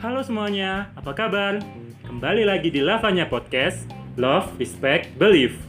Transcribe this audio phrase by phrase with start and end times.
[0.00, 1.60] Halo semuanya, apa kabar?
[2.08, 3.84] Kembali lagi di Lavanya Podcast,
[4.16, 5.60] Love, Respect, Believe.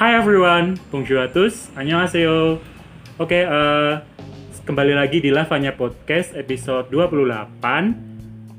[0.00, 2.64] Hi everyone, bonjour à tous, annyeonghaseyo.
[3.20, 3.92] Oke, eh,
[4.64, 8.14] kembali lagi di Lavanya Podcast episode 28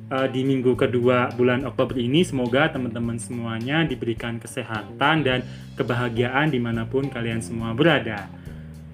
[0.05, 2.21] Eh, di minggu kedua bulan Oktober ini.
[2.21, 5.41] Semoga teman-teman semuanya diberikan kesehatan dan
[5.73, 8.29] kebahagiaan di mana pun kalian semua berada.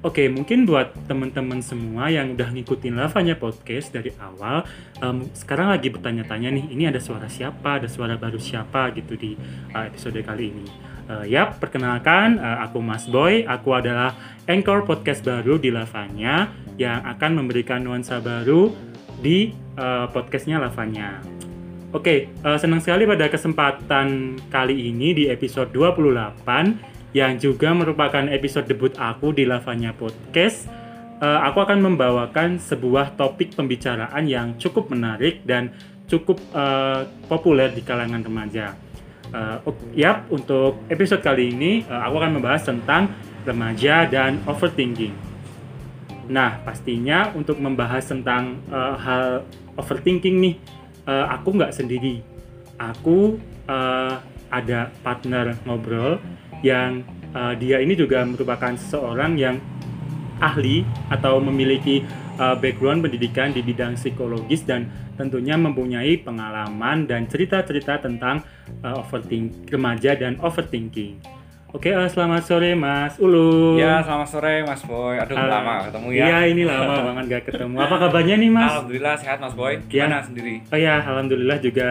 [0.01, 4.65] Oke, mungkin buat teman-teman semua yang udah ngikutin Lavanya Podcast dari awal,
[4.97, 9.37] em, sekarang lagi bertanya-tanya nih, ini ada suara siapa, ada suara baru siapa gitu di
[9.77, 10.65] uh, episode kali ini.
[11.05, 14.17] Uh, yap, perkenalkan, uh, aku Mas Boy, aku adalah
[14.49, 16.49] anchor podcast baru di Lavanya
[16.81, 18.73] yang akan memberikan nuansa baru
[19.21, 21.21] di uh, podcastnya Lavanya.
[21.93, 28.67] Oke, uh, senang sekali pada kesempatan kali ini di episode 28 yang juga merupakan episode
[28.71, 30.67] debut aku di Lavanya Podcast.
[31.21, 35.69] Uh, aku akan membawakan sebuah topik pembicaraan yang cukup menarik dan
[36.09, 38.73] cukup uh, populer di kalangan remaja.
[39.31, 39.63] Uh,
[39.95, 43.11] yap, untuk episode kali ini uh, aku akan membahas tentang
[43.45, 45.13] remaja dan overthinking.
[46.31, 49.43] Nah, pastinya untuk membahas tentang uh, hal
[49.77, 50.55] overthinking nih,
[51.05, 52.23] uh, aku nggak sendiri.
[52.81, 53.37] Aku
[53.69, 54.15] uh,
[54.51, 56.19] ada partner ngobrol
[56.61, 59.57] yang uh, dia ini juga merupakan seseorang yang
[60.41, 60.81] ahli
[61.13, 62.01] atau memiliki
[62.41, 68.41] uh, background pendidikan di bidang psikologis dan tentunya mempunyai pengalaman dan cerita-cerita tentang
[68.81, 71.21] uh, overthink remaja dan overthinking.
[71.71, 73.79] Oke, uh, selamat sore Mas Ulu.
[73.79, 75.15] Ya, selamat sore Mas Boy.
[75.23, 76.25] Aduh, uh, lama ketemu ya.
[76.27, 77.75] Iya, ini lama banget gak ketemu.
[77.79, 78.71] Apa kabarnya nih Mas?
[78.75, 79.79] Alhamdulillah sehat Mas Boy.
[79.79, 79.87] Iya.
[79.87, 80.25] Gimana ya.
[80.27, 80.55] sendiri?
[80.67, 81.89] Oh ya, alhamdulillah juga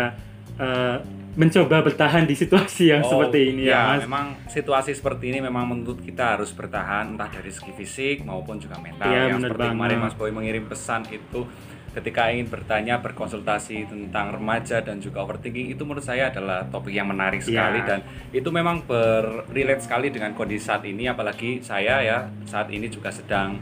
[0.61, 0.97] uh,
[1.39, 4.01] mencoba bertahan di situasi yang oh, seperti ini ya, ya Mas.
[4.03, 8.83] memang situasi seperti ini memang menuntut kita harus bertahan entah dari segi fisik maupun juga
[8.83, 9.07] mental.
[9.07, 9.75] Ya, yang seperti banget.
[9.79, 11.47] kemarin Mas Boy mengirim pesan itu
[11.91, 17.11] ketika ingin bertanya berkonsultasi tentang remaja dan juga overthinking itu menurut saya adalah topik yang
[17.11, 17.87] menarik sekali yeah.
[17.87, 17.99] dan
[18.31, 23.59] itu memang berrelate sekali dengan kondisi saat ini apalagi saya ya saat ini juga sedang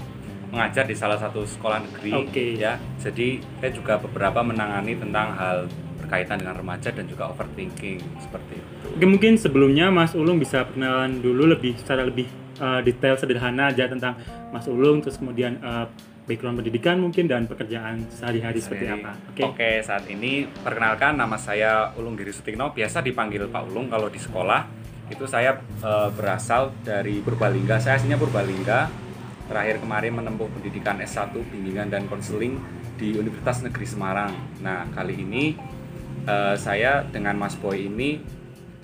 [0.53, 2.51] mengajar di salah satu sekolah negeri okay.
[2.57, 5.59] ya jadi saya juga beberapa menangani tentang hal
[6.09, 8.97] berkaitan dengan remaja dan juga overthinking seperti itu.
[8.97, 12.25] Oke, mungkin sebelumnya Mas Ulung bisa perkenalan dulu lebih secara lebih
[12.57, 14.17] uh, detail sederhana aja tentang
[14.49, 15.85] Mas Ulung terus kemudian uh,
[16.25, 19.17] background pendidikan mungkin dan pekerjaan sehari-hari seperti apa.
[19.33, 19.45] Oke.
[19.45, 19.45] Okay.
[19.45, 24.21] Oke, saat ini perkenalkan nama saya Ulung Giri Sutikno, biasa dipanggil Pak Ulung kalau di
[24.21, 24.81] sekolah.
[25.09, 27.81] Itu saya e, berasal dari Purbalingga.
[27.81, 28.93] Saya aslinya Purbalingga.
[29.49, 32.61] Terakhir kemarin menempuh pendidikan S1 bimbingan dan konseling
[33.01, 34.33] di Universitas Negeri Semarang.
[34.61, 35.57] Nah, kali ini
[36.29, 38.21] e, saya dengan Mas Boy ini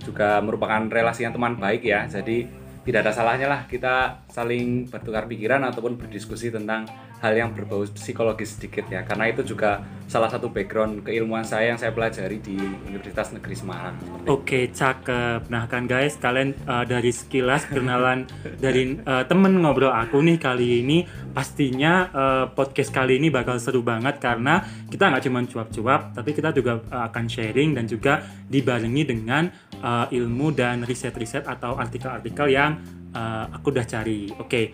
[0.00, 2.08] juga merupakan relasi yang teman baik ya.
[2.08, 6.84] Jadi tidak ada salahnya lah kita saling bertukar pikiran ataupun berdiskusi tentang
[7.24, 11.80] hal yang berbau psikologis sedikit ya karena itu juga salah satu background keilmuan saya yang
[11.80, 13.96] saya pelajari di Universitas Negeri Semarang.
[14.28, 15.48] Oke, cakep.
[15.48, 18.28] Nah kan guys, kalian uh, dari sekilas kenalan
[18.60, 23.80] dari uh, temen ngobrol aku nih kali ini pastinya uh, podcast kali ini bakal seru
[23.80, 24.60] banget karena
[24.92, 28.20] kita nggak cuma cuap-cuap, tapi kita juga uh, akan sharing dan juga
[28.52, 29.48] dibarengi dengan
[29.80, 32.76] uh, ilmu dan riset-riset atau artikel-artikel yang
[33.16, 34.28] uh, aku udah cari.
[34.36, 34.44] Oke.
[34.44, 34.66] Okay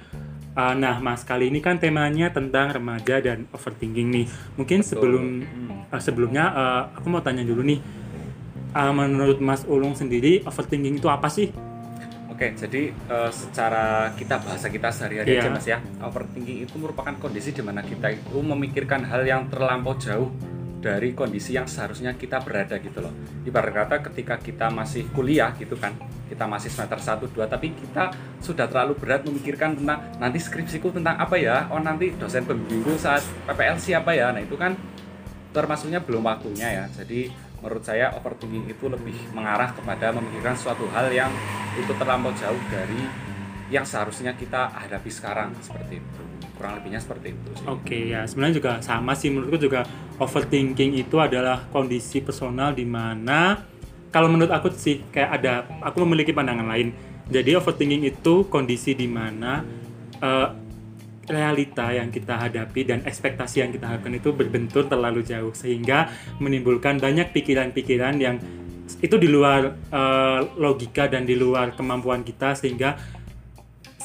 [0.61, 4.27] Uh, nah, Mas, kali ini kan temanya tentang remaja dan overthinking nih.
[4.61, 4.93] Mungkin Betul.
[4.93, 5.25] sebelum
[5.89, 7.81] uh, sebelumnya uh, aku mau tanya dulu nih.
[8.77, 11.49] Uh, menurut Mas Ulung sendiri, overthinking itu apa sih?
[12.29, 15.49] Oke, jadi uh, secara kita bahasa kita sehari-hari yeah.
[15.49, 15.81] aja Mas ya.
[16.05, 20.29] Overthinking itu merupakan kondisi di mana kita itu memikirkan hal yang terlampau jauh
[20.81, 23.13] dari kondisi yang seharusnya kita berada gitu loh.
[23.45, 25.93] Ibarat kata ketika kita masih kuliah gitu kan,
[26.27, 31.21] kita masih semester 1 2 tapi kita sudah terlalu berat memikirkan tentang nanti skripsiku tentang
[31.21, 31.69] apa ya?
[31.69, 34.33] Oh nanti dosen pembimbingku saat PPL siapa ya?
[34.33, 34.73] Nah itu kan
[35.53, 36.85] termasuknya belum waktunya ya.
[36.89, 37.29] Jadi
[37.61, 41.29] menurut saya overthinking itu lebih mengarah kepada memikirkan suatu hal yang
[41.77, 43.05] itu terlampau jauh dari
[43.69, 46.30] yang seharusnya kita hadapi sekarang seperti itu
[46.61, 47.65] kurang lebihnya seperti itu sih.
[47.65, 49.89] Oke ya sebenarnya juga sama sih menurutku juga
[50.21, 53.65] overthinking itu adalah kondisi personal di mana
[54.13, 56.93] kalau menurut aku sih kayak ada aku memiliki pandangan lain
[57.33, 59.65] jadi overthinking itu kondisi di mana
[60.21, 60.49] uh,
[61.31, 66.11] realita yang kita hadapi dan ekspektasi yang kita harapkan itu berbentur terlalu jauh sehingga
[66.43, 68.37] menimbulkan banyak pikiran-pikiran yang
[68.99, 72.99] itu di luar uh, logika dan di luar kemampuan kita sehingga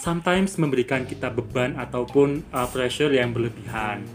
[0.06, 4.06] sometimes memberikan kita beban ataupun uh, pressure yang berlebihan.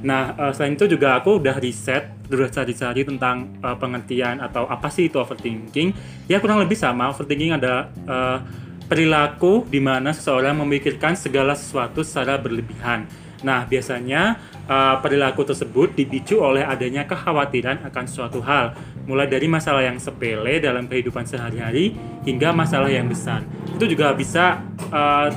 [0.00, 4.88] Nah, uh, selain itu juga aku udah riset, udah cari-cari tentang uh, pengertian atau apa
[4.88, 5.92] sih itu overthinking.
[6.24, 8.40] Ya kurang lebih sama, overthinking ada uh,
[8.88, 13.04] perilaku di mana seseorang memikirkan segala sesuatu secara berlebihan.
[13.44, 18.72] Nah, biasanya uh, perilaku tersebut dipicu oleh adanya kekhawatiran akan suatu hal,
[19.06, 21.94] mulai dari masalah yang sepele dalam kehidupan sehari-hari
[22.26, 23.46] hingga masalah yang besar.
[23.70, 24.60] Itu juga bisa
[24.90, 25.30] uh,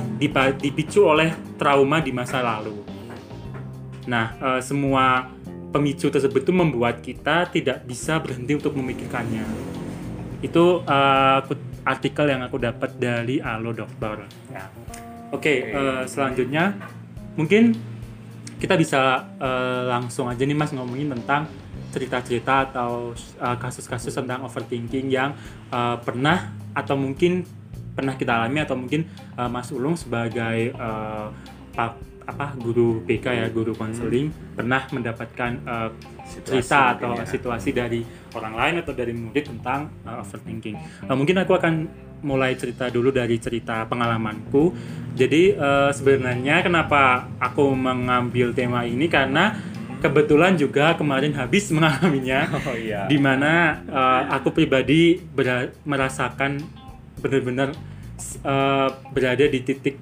[0.58, 2.82] dipicu oleh trauma di masa lalu.
[4.10, 5.30] Nah, uh, semua
[5.70, 9.46] pemicu tersebut itu membuat kita tidak bisa berhenti untuk memikirkannya.
[10.42, 11.38] Itu uh,
[11.86, 14.26] artikel yang aku dapat dari Alo Dokter.
[14.50, 14.66] Ya.
[15.30, 16.74] Oke, okay, uh, selanjutnya
[17.38, 17.78] mungkin
[18.58, 21.46] kita bisa uh, langsung aja nih Mas ngomongin tentang
[21.90, 25.34] cerita-cerita atau eh, kasus-kasus uh, tentang overthinking yang
[25.74, 27.42] uh, pernah atau mungkin
[27.92, 29.04] pernah kita alami atau mungkin
[29.34, 31.28] uh, Mas Ulung sebagai uh,
[32.30, 34.54] apa guru PK ya guru konseling hmm.
[34.54, 35.90] pernah mendapatkan uh,
[36.46, 37.26] cerita atau ya.
[37.26, 38.06] situasi dari
[38.38, 40.78] orang lain atau dari murid tentang uh, overthinking.
[41.10, 41.74] Uh, mungkin aku akan
[42.20, 44.70] mulai cerita dulu dari cerita pengalamanku.
[45.16, 49.56] Jadi uh, sebenarnya kenapa aku mengambil tema ini karena
[50.00, 52.48] kebetulan juga kemarin habis mengalaminya.
[52.64, 53.06] Oh iya.
[53.06, 55.20] Di mana uh, aku pribadi
[55.84, 56.64] merasakan
[57.20, 57.76] benar-benar
[58.42, 60.00] uh, berada di titik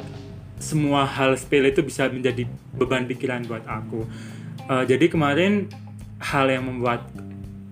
[0.58, 4.06] semua hal sepele itu bisa menjadi beban pikiran buat aku.
[4.66, 5.70] Uh, jadi kemarin
[6.18, 7.06] hal yang membuat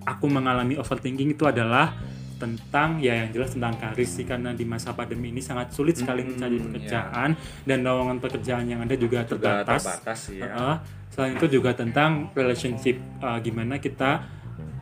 [0.07, 1.91] aku mengalami overthinking itu adalah
[2.37, 6.21] tentang ya yang jelas tentang karir sih karena di masa pandemi ini sangat sulit sekali
[6.23, 7.65] hmm, mencari pekerjaan yeah.
[7.65, 9.81] dan lowongan pekerjaan yang ada juga terbatas.
[9.83, 10.49] Juga terbatas ya.
[10.53, 10.75] uh,
[11.11, 14.21] selain itu juga tentang relationship uh, gimana kita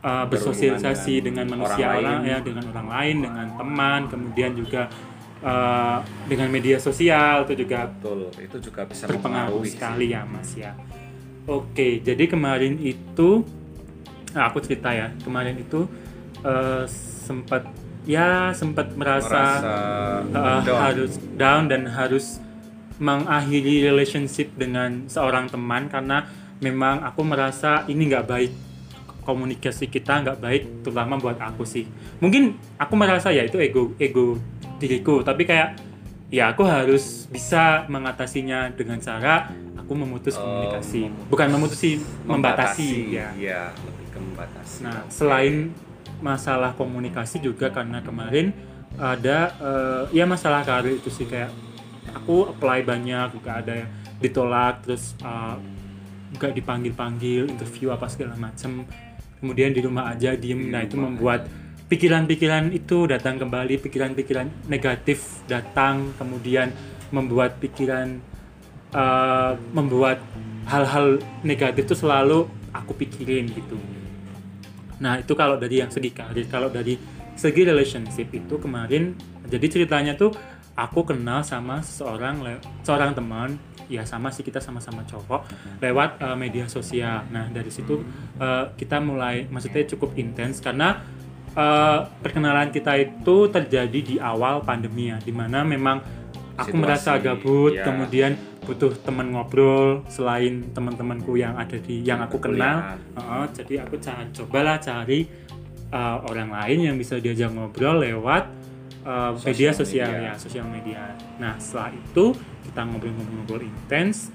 [0.04, 4.82] uh, bersosialisasi dengan, dengan manusia orang, orang ya dengan orang lain dengan teman kemudian juga
[5.40, 5.98] uh,
[6.28, 10.76] dengan media sosial itu juga betul itu juga bisa berpengaruh sekali ya mas ya
[11.48, 13.42] oke jadi kemarin itu
[14.36, 15.88] nah aku cerita ya kemarin itu
[16.44, 16.84] uh,
[17.26, 17.66] sempat
[18.06, 19.74] ya sempat merasa, merasa
[20.30, 20.78] uh, down.
[20.78, 22.38] harus down dan harus
[23.02, 26.24] mengakhiri relationship dengan seorang teman karena
[26.62, 28.52] memang aku merasa ini nggak baik
[29.26, 31.84] komunikasi kita nggak baik terutama buat aku sih.
[32.22, 34.38] Mungkin aku merasa ya itu ego ego
[34.78, 35.76] diriku tapi kayak
[36.30, 41.10] ya aku harus bisa mengatasinya dengan cara aku memutus oh, komunikasi.
[41.30, 43.28] bukan memutusi membatasi, membatasi ya.
[43.34, 44.78] ya lebih ke membatasi.
[44.86, 45.74] Nah selain
[46.20, 48.52] masalah komunikasi juga karena kemarin
[48.96, 51.52] ada uh, ya masalah karir itu sih kayak
[52.16, 53.90] aku apply banyak juga ada yang
[54.22, 55.60] ditolak terus uh,
[56.40, 58.88] gak dipanggil panggil interview apa segala macam
[59.40, 61.44] kemudian di rumah aja diem nah itu membuat
[61.86, 66.74] pikiran-pikiran itu datang kembali, pikiran-pikiran negatif datang, kemudian
[67.14, 68.18] membuat pikiran
[68.90, 70.18] uh, membuat
[70.66, 73.78] hal-hal negatif itu selalu aku pikirin gitu.
[75.02, 76.96] Nah itu kalau dari yang segi karir, kalau dari
[77.36, 79.12] segi relationship itu kemarin
[79.44, 80.32] jadi ceritanya tuh
[80.76, 85.46] aku kenal sama seorang seorang teman ya sama sih kita sama-sama cowok
[85.78, 87.22] lewat uh, media sosial.
[87.30, 88.02] Nah dari situ
[88.40, 91.00] uh, kita mulai maksudnya cukup intens karena
[91.56, 96.25] uh, perkenalan kita itu terjadi di awal pandemi ya, di mana memang
[96.56, 97.84] aku Situasi, merasa gabut, ya.
[97.84, 98.32] kemudian
[98.64, 102.98] butuh teman ngobrol selain teman-temanku yang ada di yang aku kenal.
[103.14, 105.28] Uh, jadi aku cari, cobalah cari
[105.92, 108.48] uh, orang lain yang bisa diajak ngobrol lewat
[109.06, 110.32] uh, media sosial media.
[110.32, 111.00] ya, sosial media.
[111.38, 112.34] Nah setelah itu
[112.66, 114.32] kita ngobrol-ngobrol intens.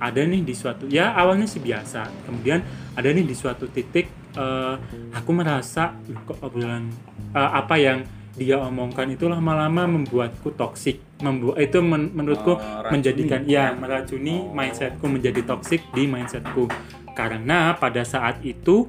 [0.00, 2.64] Ada nih di suatu ya awalnya sih biasa, kemudian
[2.96, 4.80] ada nih di suatu titik uh,
[5.12, 5.92] aku merasa
[6.24, 6.88] kok obrolan
[7.36, 8.00] uh, apa yang
[8.38, 14.54] dia omongkan itu lama-lama membuatku toksik membuat itu men menurutku uh, menjadikan ya meracuni oh.
[14.54, 16.70] mindsetku menjadi toksik di mindsetku
[17.18, 18.86] karena pada saat itu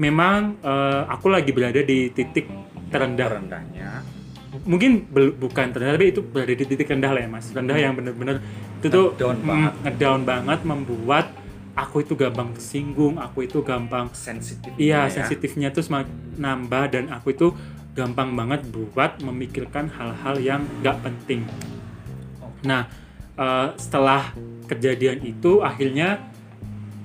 [0.00, 2.48] memang uh, aku lagi berada di titik
[2.88, 3.90] terendah terendahnya
[4.64, 5.04] mungkin
[5.36, 7.84] bukan terendah tapi itu berada di titik rendah lah ya mas rendah hmm.
[7.84, 8.36] yang benar-benar
[8.80, 11.26] itu tuh down banget ngedown banget membuat
[11.78, 14.74] aku itu gampang tersinggung, aku itu gampang sensitif.
[14.74, 15.14] Iya, ya.
[15.14, 17.54] sensitifnya tuh semakin nambah dan aku itu
[17.98, 21.42] gampang banget buat memikirkan hal-hal yang gak penting.
[22.62, 22.86] Nah,
[23.34, 24.30] uh, setelah
[24.70, 26.20] kejadian itu akhirnya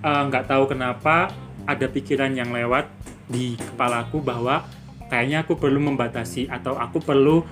[0.03, 1.31] eh, nggak uh, tahu kenapa
[1.63, 2.91] ada pikiran yang lewat
[3.31, 4.67] di kepalaku bahwa
[5.07, 7.47] kayaknya aku perlu membatasi atau aku perlu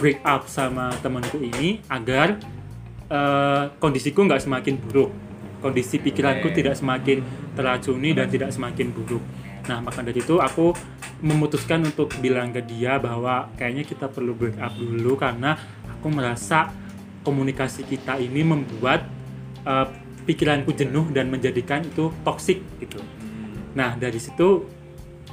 [0.00, 2.40] break up sama temanku ini agar
[3.12, 5.12] uh, kondisiku nggak semakin buruk
[5.60, 7.20] kondisi pikiranku tidak semakin
[7.52, 9.20] teracuni dan tidak semakin buruk.
[9.68, 10.72] Nah, maka dari itu aku
[11.20, 16.72] memutuskan untuk bilang ke dia bahwa kayaknya kita perlu break up dulu karena aku merasa
[17.20, 19.04] komunikasi kita ini membuat
[19.68, 19.88] uh,
[20.24, 23.00] pikiranku jenuh dan menjadikan itu toksik gitu.
[23.76, 24.64] Nah, dari situ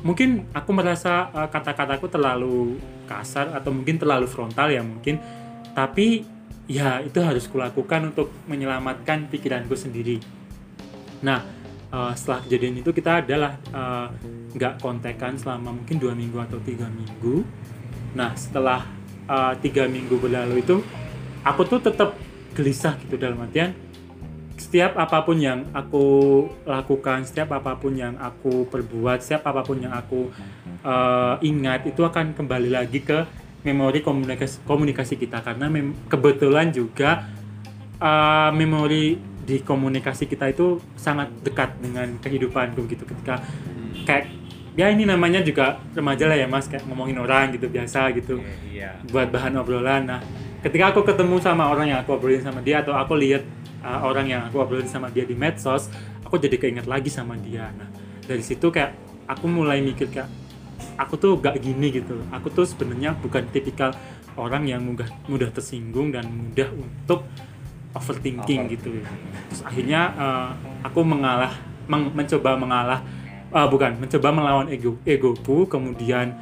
[0.04, 2.78] mungkin aku merasa uh, kata-kataku terlalu
[3.08, 5.20] kasar atau mungkin terlalu frontal ya mungkin.
[5.72, 10.20] Tapi ya itu harus kulakukan untuk menyelamatkan pikiranku sendiri.
[11.24, 11.42] Nah
[11.92, 14.08] uh, setelah kejadian itu kita adalah uh,
[14.56, 17.44] nggak kontekan selama mungkin dua minggu atau tiga minggu.
[18.16, 18.88] Nah setelah
[19.28, 20.82] uh, tiga minggu berlalu itu
[21.44, 22.16] aku tuh tetap
[22.58, 23.76] gelisah gitu dalam artian
[24.58, 29.78] setiap apa pun yang aku lakukan, setiap apa pun yang aku perbuat, setiap apa pun
[29.78, 30.34] yang aku
[30.82, 33.22] uh, ingat itu akan kembali lagi ke
[33.62, 35.46] memori komunikasi komunikasi kita.
[35.46, 35.70] Karena
[36.10, 37.30] kebetulan juga
[38.02, 43.08] uh, memori di komunikasi kita itu sangat dekat dengan kehidupanku gitu.
[43.08, 43.40] Ketika
[44.04, 44.28] kayak
[44.76, 48.44] ya ini namanya juga remaja lah ya mas kayak ngomongin orang gitu biasa gitu.
[48.68, 49.08] Yeah, yeah.
[49.08, 50.04] buat bahan obrolan.
[50.12, 50.20] Nah
[50.60, 53.48] ketika aku ketemu sama orang yang aku obrolin sama dia atau aku lihat
[53.88, 55.88] uh, orang yang aku obrolin sama dia di medsos
[56.28, 57.72] aku jadi keinget lagi sama dia.
[57.72, 57.88] Nah
[58.28, 58.92] dari situ kayak
[59.32, 60.28] aku mulai mikir kayak
[60.98, 63.94] aku tuh gak gini gitu aku tuh sebenarnya bukan tipikal
[64.38, 67.26] orang yang mudah mudah tersinggung dan mudah untuk
[67.98, 68.74] overthinking Over.
[68.78, 68.90] gitu
[69.50, 70.50] terus akhirnya uh,
[70.86, 71.54] aku mengalah
[71.90, 73.00] men mencoba mengalah
[73.52, 76.36] uh, bukan mencoba melawan ego egoku kemudian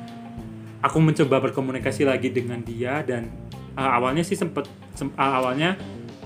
[0.83, 3.31] aku mencoba berkomunikasi lagi dengan dia dan
[3.79, 5.79] uh, awalnya sih sempet sem uh, awalnya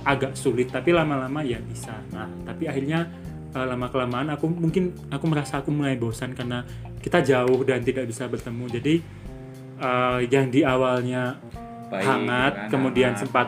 [0.03, 3.07] agak sulit tapi lama-lama ya bisa nah tapi akhirnya
[3.53, 6.63] uh, lama kelamaan aku mungkin aku merasa aku mulai bosan karena
[6.99, 8.93] kita jauh dan tidak bisa bertemu jadi
[9.79, 11.39] uh, yang di awalnya
[11.89, 13.23] Baik, hangat kan, kemudian hangat.
[13.25, 13.47] sempat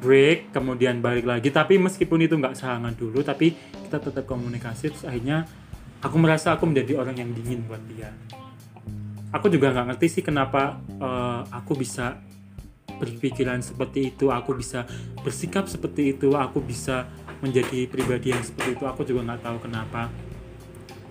[0.00, 1.52] break kemudian balik lagi.
[1.52, 3.54] Tapi meskipun itu nggak sehangat dulu tapi
[3.86, 5.44] kita tetap komunikasi terus akhirnya
[6.00, 8.10] aku merasa aku menjadi orang yang dingin buat dia.
[9.30, 12.18] Aku juga nggak ngerti sih kenapa uh, aku bisa
[13.00, 14.84] berpikiran seperti itu aku bisa
[15.24, 17.08] bersikap seperti itu aku bisa
[17.40, 18.84] menjadi pribadi yang seperti itu.
[18.84, 20.12] Aku juga nggak tahu kenapa.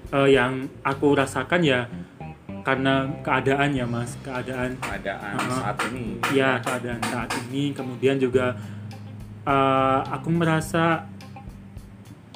[0.10, 1.86] Uh, yang aku rasakan ya
[2.65, 4.17] karena keadaan ya mas.
[4.22, 6.05] Keadaan keadaan uh, saat ini.
[6.34, 7.74] ya keadaan saat ini.
[7.74, 8.58] Kemudian juga
[9.50, 11.10] uh, aku merasa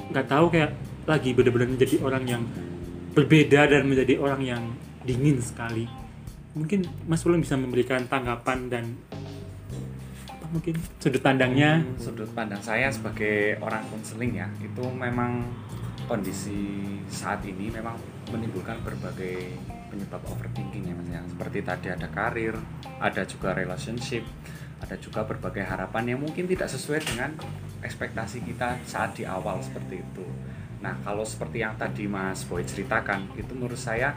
[0.10, 0.72] nggak tahu kayak
[1.06, 2.44] lagi benar-benar menjadi orang yang
[3.14, 4.64] berbeda dan menjadi orang yang
[5.06, 5.86] dingin sekali.
[6.58, 8.86] Mungkin Mas Ulun bisa memberikan tanggapan dan
[10.30, 11.82] apa mungkin sudut pandangnya?
[11.82, 15.46] Hmm, sudut pandang saya sebagai orang konseling ya itu memang
[16.06, 17.96] kondisi saat ini memang
[18.30, 19.50] menimbulkan berbagai
[19.90, 21.22] penyebab overthinking ya mas ya.
[21.26, 22.56] Seperti tadi ada karir
[23.02, 24.24] ada juga relationship
[24.84, 27.32] ada juga berbagai harapan yang mungkin tidak sesuai dengan
[27.80, 30.26] ekspektasi kita saat di awal seperti itu
[30.84, 34.12] Nah, kalau seperti yang tadi Mas Boy ceritakan, itu menurut saya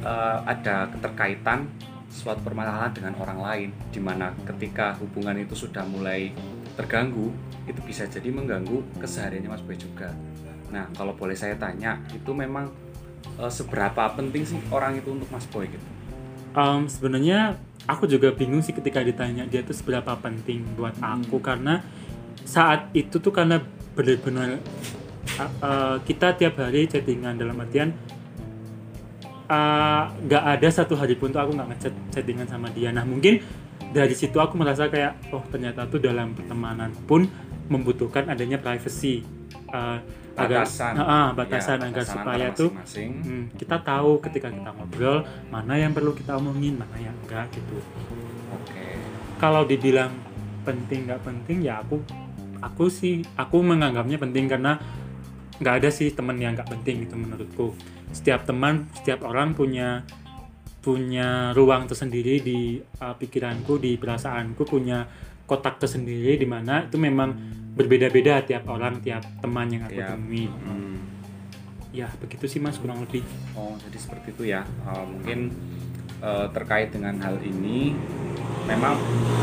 [0.00, 1.68] uh, ada keterkaitan
[2.08, 6.32] suatu permasalahan dengan orang lain, di mana ketika hubungan itu sudah mulai
[6.80, 7.28] terganggu,
[7.68, 10.16] itu bisa jadi mengganggu kesehariannya Mas Boy juga.
[10.72, 12.72] Nah, kalau boleh saya tanya, itu memang
[13.36, 15.84] uh, seberapa penting sih orang itu untuk Mas Boy gitu?
[16.56, 21.44] Um, sebenarnya aku juga bingung sih ketika ditanya dia itu seberapa penting buat aku hmm.
[21.44, 21.74] karena
[22.44, 23.64] saat itu tuh karena
[23.96, 24.60] benar-benar
[25.64, 27.96] uh, kita tiap hari chattingan dalam artian
[30.28, 33.40] nggak uh, ada satu hari pun tuh aku nggak ngechat chattingan sama dia nah mungkin
[33.88, 37.24] dari situ aku merasa kayak oh ternyata tuh dalam pertemanan pun
[37.72, 39.24] membutuhkan adanya privacy
[39.72, 40.04] uh,
[40.38, 40.92] batasan.
[40.94, 46.14] Uh, batasan ya, agar supaya tuh hmm, kita tahu ketika kita ngobrol mana yang perlu
[46.14, 47.82] kita omongin mana yang enggak gitu.
[48.54, 48.72] Oke.
[48.72, 48.94] Okay.
[49.36, 50.14] kalau dibilang
[50.62, 52.00] penting nggak penting ya aku
[52.62, 54.78] aku sih aku menganggapnya penting karena
[55.58, 57.66] nggak ada sih teman yang nggak penting gitu menurutku.
[58.14, 60.06] Setiap teman setiap orang punya
[60.78, 65.04] punya ruang tersendiri di uh, pikiranku di perasaanku punya
[65.48, 67.34] kotak tersendiri di mana itu memang
[67.78, 70.10] berbeda-beda tiap orang tiap teman yang aku ya.
[70.10, 70.98] temui hmm.
[71.94, 73.22] ya begitu sih mas kurang lebih
[73.54, 75.54] oh jadi seperti itu ya uh, mungkin
[76.18, 77.94] uh, terkait dengan hal ini
[78.66, 78.98] memang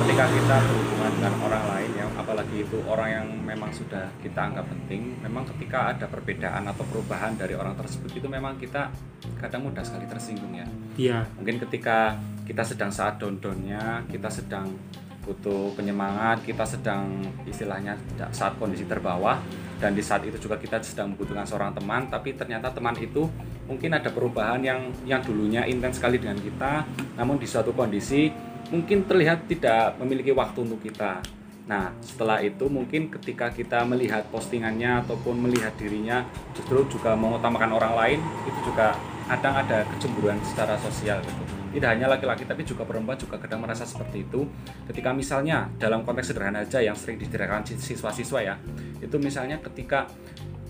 [0.06, 4.70] ketika kita berhubungan dengan orang lain yang apalagi itu orang yang memang sudah kita anggap
[4.70, 8.94] penting memang ketika ada perbedaan atau perubahan dari orang tersebut itu memang kita
[9.42, 10.68] kadang mudah sekali tersinggung ya
[11.00, 14.70] iya mungkin ketika kita sedang saat down-downnya kita sedang
[15.26, 17.98] butuh penyemangat kita sedang istilahnya
[18.30, 19.42] saat kondisi terbawah
[19.82, 23.26] dan di saat itu juga kita sedang membutuhkan seorang teman tapi ternyata teman itu
[23.66, 26.86] mungkin ada perubahan yang yang dulunya intens sekali dengan kita
[27.18, 28.30] namun di suatu kondisi
[28.70, 31.22] mungkin terlihat tidak memiliki waktu untuk kita.
[31.66, 36.22] Nah, setelah itu mungkin ketika kita melihat postingannya ataupun melihat dirinya
[36.54, 38.94] justru juga mengutamakan orang lain, itu juga
[39.26, 41.65] kadang ada kecemburuan secara sosial gitu.
[41.76, 44.48] Tidak hanya laki-laki tapi juga perempuan juga kadang merasa seperti itu.
[44.88, 48.56] Ketika misalnya dalam konteks sederhana aja yang sering ditirakan siswa-siswa ya,
[49.04, 50.08] itu misalnya ketika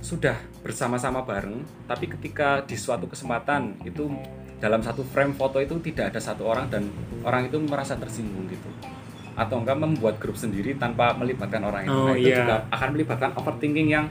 [0.02, 0.34] sudah
[0.66, 4.10] bersama-sama bareng, tapi ketika di suatu kesempatan itu
[4.58, 6.90] dalam satu frame foto itu tidak ada satu orang dan
[7.22, 8.70] orang itu merasa tersinggung gitu
[9.36, 11.92] atau enggak membuat grup sendiri tanpa melibatkan orang itu.
[11.92, 12.40] Oh, nah, itu iya.
[12.42, 14.08] juga akan melibatkan overthinking yang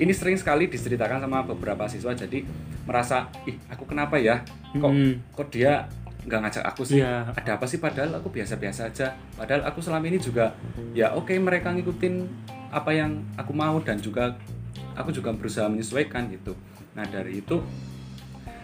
[0.00, 2.40] ini sering sekali diceritakan sama beberapa siswa jadi
[2.88, 4.40] merasa ih aku kenapa ya
[4.72, 5.14] kok Mm.
[5.36, 5.84] kok dia
[6.22, 7.02] nggak ngajak aku sih.
[7.02, 7.34] Iya.
[7.34, 7.82] ada apa sih?
[7.82, 9.18] Padahal aku biasa-biasa aja.
[9.34, 10.54] Padahal aku selama ini juga
[10.94, 12.14] ya oke mereka ngikutin
[12.70, 14.38] apa yang aku mau dan juga
[14.94, 16.54] aku juga berusaha menyesuaikan gitu.
[16.94, 17.58] Nah dari itu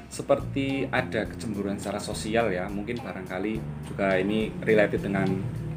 [0.09, 2.71] seperti ada kecemburuan secara sosial ya.
[2.71, 5.27] Mungkin barangkali juga ini related dengan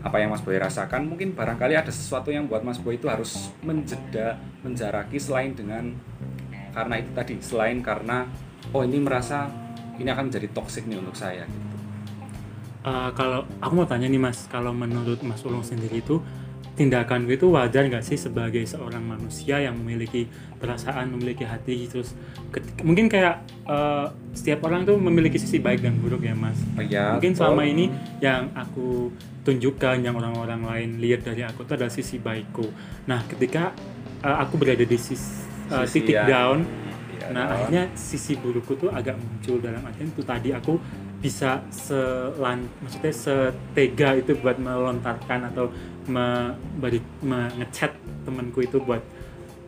[0.01, 1.09] apa yang Mas Boy rasakan.
[1.09, 5.97] Mungkin barangkali ada sesuatu yang buat Mas Boy itu harus menjeda menjaraki selain dengan
[6.71, 7.35] karena itu tadi.
[7.41, 8.29] Selain karena
[8.71, 9.49] oh ini merasa
[9.97, 11.70] ini akan menjadi toxic nih untuk saya gitu
[12.81, 16.17] Eh, kalau aku mau tanya nih mas, kalau menurut Mas Ulung sendiri itu
[16.73, 20.25] tindakan itu wajar nggak sih sebagai seorang manusia yang memiliki
[20.57, 22.17] perasaan, memiliki hati, terus
[22.49, 26.57] ketika- mungkin kayak eh, setiap orang tuh memiliki sisi baik dan buruk ya mas.
[26.73, 31.71] Oh iya, mungkin selama ini yang aku tunjukkan, yang orang-orang lain lihat dari aku itu
[31.71, 32.65] adalah sisi baikku.
[33.05, 33.77] Nah ketika
[34.19, 36.59] eh, aku berada di sis- eh, Sisi titik yang- down,
[37.13, 37.53] Iya, Nah down.
[37.53, 40.81] akhirnya sisi burukku tuh agak muncul dalam artian itu tadi aku
[41.21, 45.69] bisa selan maksudnya setega itu buat melontarkan atau
[46.09, 47.93] me, beri- me- ngechat
[48.25, 49.05] temanku itu buat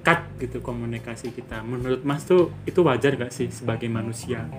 [0.04, 1.64] cut gitu komunikasi kita.
[1.64, 4.50] Menurut Mas tuh itu wajar gak sih sebagai manusia?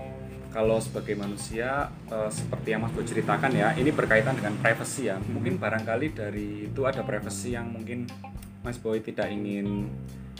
[0.55, 5.19] kalau sebagai manusia eh, seperti yang Mas Boy ceritakan ya ini berkaitan dengan privacy ya
[5.19, 8.07] mungkin barangkali dari itu ada privacy yang mungkin
[8.65, 9.93] Mas Boy tidak ingin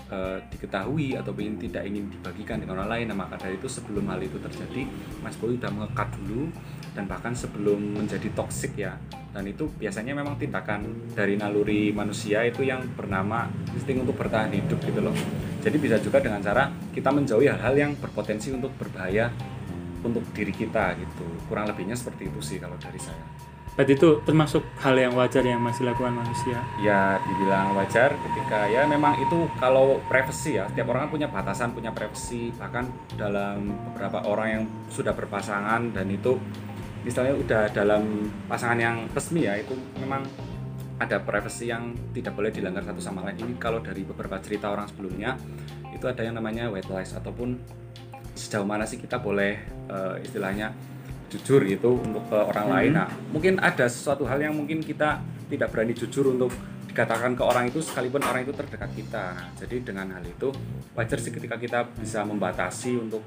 [0.09, 3.07] eh, diketahui ataupun tidak ingin dibagikan dengan orang lain.
[3.13, 4.89] Nah maka dari itu sebelum hal itu terjadi
[5.21, 6.49] Mas Boy sudah mengekat dulu
[6.97, 8.97] dan bahkan sebelum menjadi toksik ya.
[9.37, 13.45] Dan itu biasanya memang tindakan dari naluri manusia itu yang bernama
[13.77, 15.15] insting untuk bertahan hidup gitu loh.
[15.61, 19.29] Jadi bisa juga dengan cara kita menjauhi hal-hal yang berpotensi untuk berbahaya
[20.01, 21.29] untuk diri kita gitu.
[21.45, 25.59] Kurang lebihnya seperti itu sih kalau dari saya Berarti itu termasuk hal yang wajar yang
[25.59, 26.63] masih lakukan manusia.
[26.79, 31.75] ya dibilang wajar ketika ya memang itu kalau privacy ya setiap orang kan punya batasan
[31.75, 32.87] punya privacy bahkan
[33.19, 36.39] dalam beberapa orang yang sudah berpasangan dan itu
[37.03, 40.25] misalnya udah dalam pasangan yang resmi ya itu memang
[40.97, 44.87] ada privacy yang tidak boleh dilanggar satu sama lain ini kalau dari beberapa cerita orang
[44.87, 45.35] sebelumnya
[45.91, 47.59] itu ada yang namanya white lies ataupun
[48.35, 49.59] sejauh mana sih kita boleh
[49.91, 50.71] eh, istilahnya
[51.35, 52.91] jujur gitu untuk ke orang lain.
[52.95, 52.99] Mhm.
[52.99, 55.19] Nah, mungkin ada sesuatu hal yang mungkin kita
[55.51, 56.55] tidak berani jujur untuk
[56.89, 59.25] dikatakan ke orang itu sekalipun orang itu terdekat kita.
[59.35, 60.55] Nah, jadi dengan hal itu
[60.95, 63.27] wajar sih ketika kita bisa membatasi untuk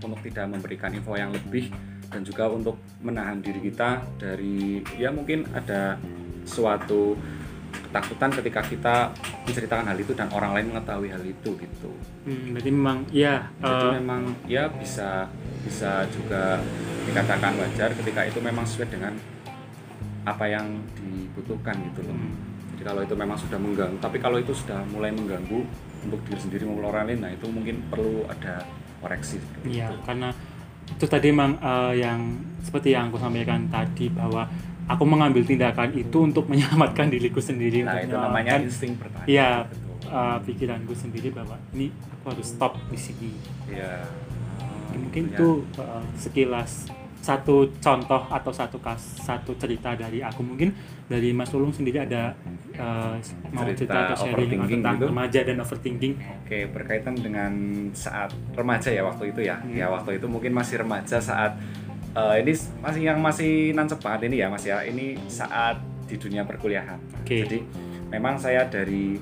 [0.00, 1.72] untuk tidak memberikan info yang lebih
[2.10, 5.96] dan juga untuk menahan diri kita dari ya mungkin ada
[6.44, 7.14] suatu
[7.70, 8.96] ketakutan ketika kita
[9.46, 11.90] menceritakan hal itu dan orang lain mengetahui hal itu gitu.
[12.26, 15.30] Hmm, berarti memang ya Jadi eh, memang ya bisa
[15.64, 16.60] bisa juga
[17.08, 19.12] dikatakan wajar ketika itu memang sesuai dengan
[20.24, 22.16] apa yang dibutuhkan gitu loh.
[22.76, 25.64] Jadi kalau itu memang sudah mengganggu, tapi kalau itu sudah mulai mengganggu
[26.04, 28.64] untuk diri sendiri maupun orang lain, nah itu mungkin perlu ada
[29.04, 29.36] koreksi.
[29.68, 30.00] Iya, itu.
[30.04, 30.32] karena
[30.88, 32.20] itu tadi memang eh, yang
[32.64, 34.48] seperti yang aku sampaikan tadi bahwa
[34.88, 37.84] aku mengambil tindakan itu untuk menyelamatkan diriku sendiri.
[37.84, 39.26] Nah untuk itu namanya insting bertahan.
[39.28, 39.50] Iya.
[40.10, 43.30] Eh, pikiranku sendiri bahwa ini aku harus stop di sini.
[43.70, 44.08] Iya.
[44.92, 45.36] Mungkin Ya.
[45.36, 50.72] itu eh, sekilas satu contoh atau satu kas satu cerita dari aku mungkin
[51.04, 52.32] dari Mas Ulung sendiri ada
[52.72, 53.14] eh,
[53.52, 55.06] mau Cerita cerita atau sharing tentang gitu?
[55.12, 56.14] remaja dan overthinking.
[56.40, 57.52] Oke, berkaitan dengan
[57.92, 59.60] saat remaja ya waktu itu ya.
[59.60, 59.76] Hmm.
[59.76, 61.60] Ya waktu itu mungkin masih remaja saat
[62.10, 64.80] eh, ini masih yang masih nancep banget ini ya Mas ya.
[64.80, 65.76] Ini saat
[66.08, 66.98] di dunia perkuliahan.
[67.20, 67.44] Oke.
[67.44, 67.58] Jadi
[68.08, 69.20] memang saya dari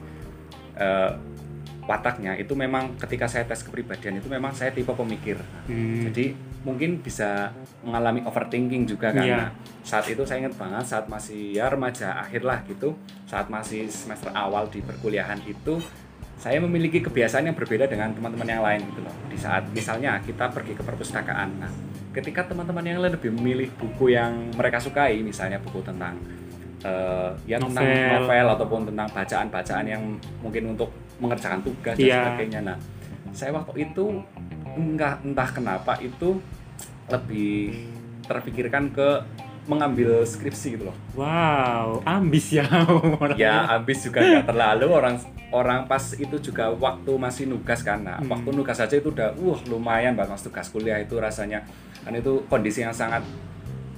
[0.78, 1.10] eh,
[1.88, 5.40] wataknya itu memang ketika saya tes kepribadian itu memang saya tipe pemikir.
[5.64, 9.08] Hmm, Jadi mungkin bisa mengalami overthinking juga.
[9.16, 9.48] Iya.
[9.48, 12.92] Nah, saat itu saya ingat banget saat masih ya remaja akhir lah gitu,
[13.24, 15.80] saat masih semester awal di perkuliahan itu
[16.38, 19.14] saya memiliki kebiasaan yang berbeda dengan teman-teman yang lain gitu loh.
[19.26, 21.48] Di saat misalnya kita pergi ke perpustakaan.
[21.56, 21.72] Nah,
[22.12, 26.20] ketika teman-teman yang lain lebih memilih buku yang mereka sukai, misalnya buku tentang
[26.80, 28.10] eh, ya tentang Novel.
[28.20, 30.02] novel ataupun tentang bacaan-bacaan yang
[30.38, 32.18] mungkin untuk mengerjakan tugas dan Iya.
[32.24, 32.60] sebagainya.
[32.62, 32.76] Nah,
[33.30, 34.22] saya waktu itu
[34.70, 36.38] enggak entah kenapa itu
[37.06, 37.74] lebih
[38.24, 39.08] terpikirkan ke
[39.66, 40.96] mengambil skripsi gitu loh.
[41.12, 43.36] Wow, ambis ya orangnya.
[43.44, 45.14] Ya habis juga nggak terlalu orang
[45.50, 48.00] orang pas itu juga waktu masih nugas kan.
[48.00, 48.28] Nah, Hmm.
[48.30, 51.64] waktu nugas aja itu udah wah lumayan banget mas tugas kuliah itu rasanya
[52.00, 53.20] kan itu kondisi yang sangat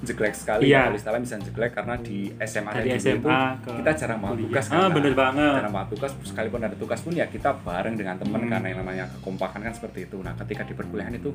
[0.02, 0.80] jelek sekali Iya.
[0.82, 3.28] kalau istilahnya bisa jelek karena di SMA Dari SMA itu
[3.60, 4.40] ke kita jarang kuliah.
[4.42, 5.52] tugas Ah, kan, bener banget.
[5.54, 8.50] jarang mau tugas sekalipun ada tugas pun ya kita bareng dengan teman Hmm.
[8.50, 11.30] karena yang namanya kekompakan kan seperti itu nah ketika di perkuliahan itu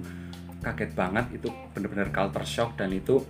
[0.59, 3.21] kaget banget itu benar-benar culture shock dan itu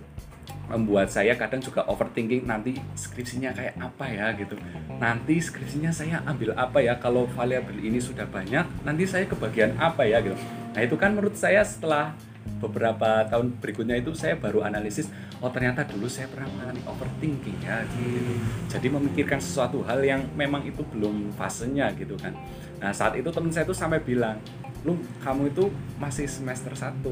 [0.66, 4.58] membuat saya kadang juga overthinking nanti skripsinya kayak apa ya gitu
[4.96, 10.02] nanti skripsinya saya ambil apa ya kalau variabel ini sudah banyak nanti saya kebagian apa
[10.02, 10.34] ya gitu
[10.72, 12.16] nah itu kan menurut saya setelah
[12.56, 15.12] beberapa tahun berikutnya itu saya baru analisis
[15.44, 18.32] oh ternyata dulu saya pernah mengalami overthinking ya gitu.
[18.72, 22.32] jadi memikirkan sesuatu hal yang memang itu belum fasenya gitu kan.
[22.80, 24.40] Nah saat itu teman saya tuh sampai bilang
[24.86, 27.04] lu kamu itu masih semester 1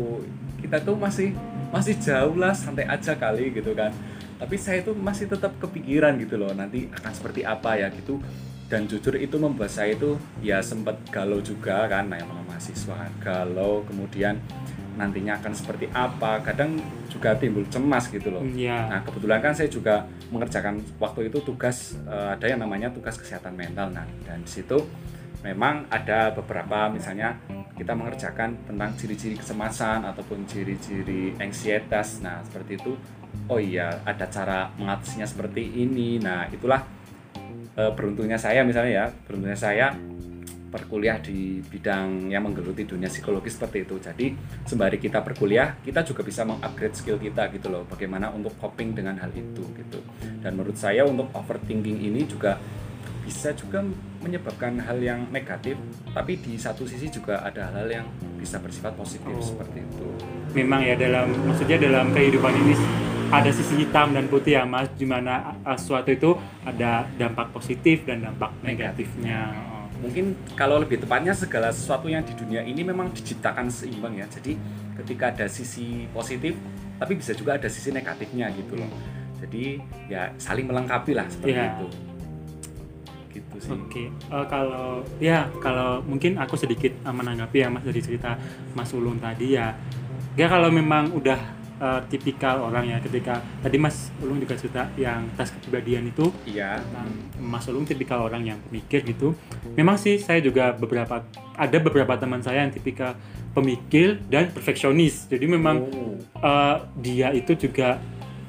[0.65, 1.37] kita tuh masih
[1.69, 3.93] masih jauh lah santai aja kali gitu kan.
[4.41, 8.23] Tapi saya itu masih tetap kepikiran gitu loh nanti akan seperti apa ya gitu.
[8.65, 13.13] Dan jujur itu membuat saya itu ya sempat galau juga kan nah yang namanya mahasiswa
[13.21, 13.85] galau.
[13.85, 14.41] Kemudian
[14.95, 16.79] nantinya akan seperti apa kadang
[17.11, 18.87] juga timbul cemas gitu loh Iya.
[18.91, 23.55] Nah kebetulan kan saya juga mengerjakan waktu itu tugas eh, ada yang namanya tugas kesehatan
[23.59, 23.91] mental.
[23.91, 24.79] Nah dan di situ
[25.43, 27.37] memang ada beberapa misalnya
[27.75, 32.23] kita mengerjakan tentang ciri-ciri kecemasan ataupun ciri-ciri anxietas.
[32.23, 32.95] Nah seperti itu.
[33.51, 36.23] Oh iya ada cara mengatasinya seperti ini.
[36.23, 36.87] Nah itulah
[37.75, 39.91] eh, beruntungnya saya misalnya ya beruntungnya saya
[40.75, 43.95] berkuliah di bidang yang menggeluti dunia psikologi seperti itu.
[44.03, 44.35] Jadi
[44.67, 47.87] sembari kita berkuliah, kita juga bisa mengupgrade skill kita gitu loh.
[47.87, 50.03] Bagaimana untuk coping dengan hal itu gitu.
[50.43, 52.59] Dan menurut saya untuk overthinking ini juga
[53.23, 53.81] bisa juga
[54.21, 55.81] menyebabkan hal yang negatif,
[56.13, 58.07] tapi di satu sisi juga ada hal-hal yang
[58.37, 59.41] bisa bersifat positif Oh.
[59.41, 60.09] seperti itu.
[60.55, 62.79] memang ya dalam maksudnya dalam kehidupan ini
[63.27, 66.31] ada sisi hitam dan putih ya mas di mana uh, sesuatu itu
[66.63, 69.51] ada dampak positif dan dampak negatifnya.
[70.03, 74.27] Mungkin kalau lebih tepatnya segala sesuatu yang di dunia ini memang diciptakan seimbang ya.
[74.27, 74.59] Jadi
[75.03, 76.55] ketika ada sisi positif
[76.95, 78.91] tapi bisa juga ada sisi negatifnya gitu loh.
[79.43, 79.77] Jadi
[80.09, 81.75] ya saling melengkapi lah seperti Iya.
[81.77, 81.87] itu.
[83.35, 83.71] Gitu sih.
[83.75, 88.39] Oke, eh, kalau ya kalau mungkin aku sedikit eh, menanggapi ya mas dari cerita
[88.79, 89.75] Mas Ulung tadi ya,
[90.39, 91.39] ya kalau memang udah
[91.81, 96.79] eh, tipikal orang ya ketika tadi Mas Ulung juga cerita yang tes kepribadian itu iya
[96.79, 97.09] tentang
[97.41, 99.35] Mas Ulung tipikal orang yang pemikir gitu.
[99.75, 101.23] Memang sih saya juga beberapa
[101.55, 103.15] ada beberapa teman saya yang tipikal
[103.53, 105.31] pemikir dan perfeksionis.
[105.31, 106.19] Jadi memang Oh.
[106.43, 107.99] eh, dia itu juga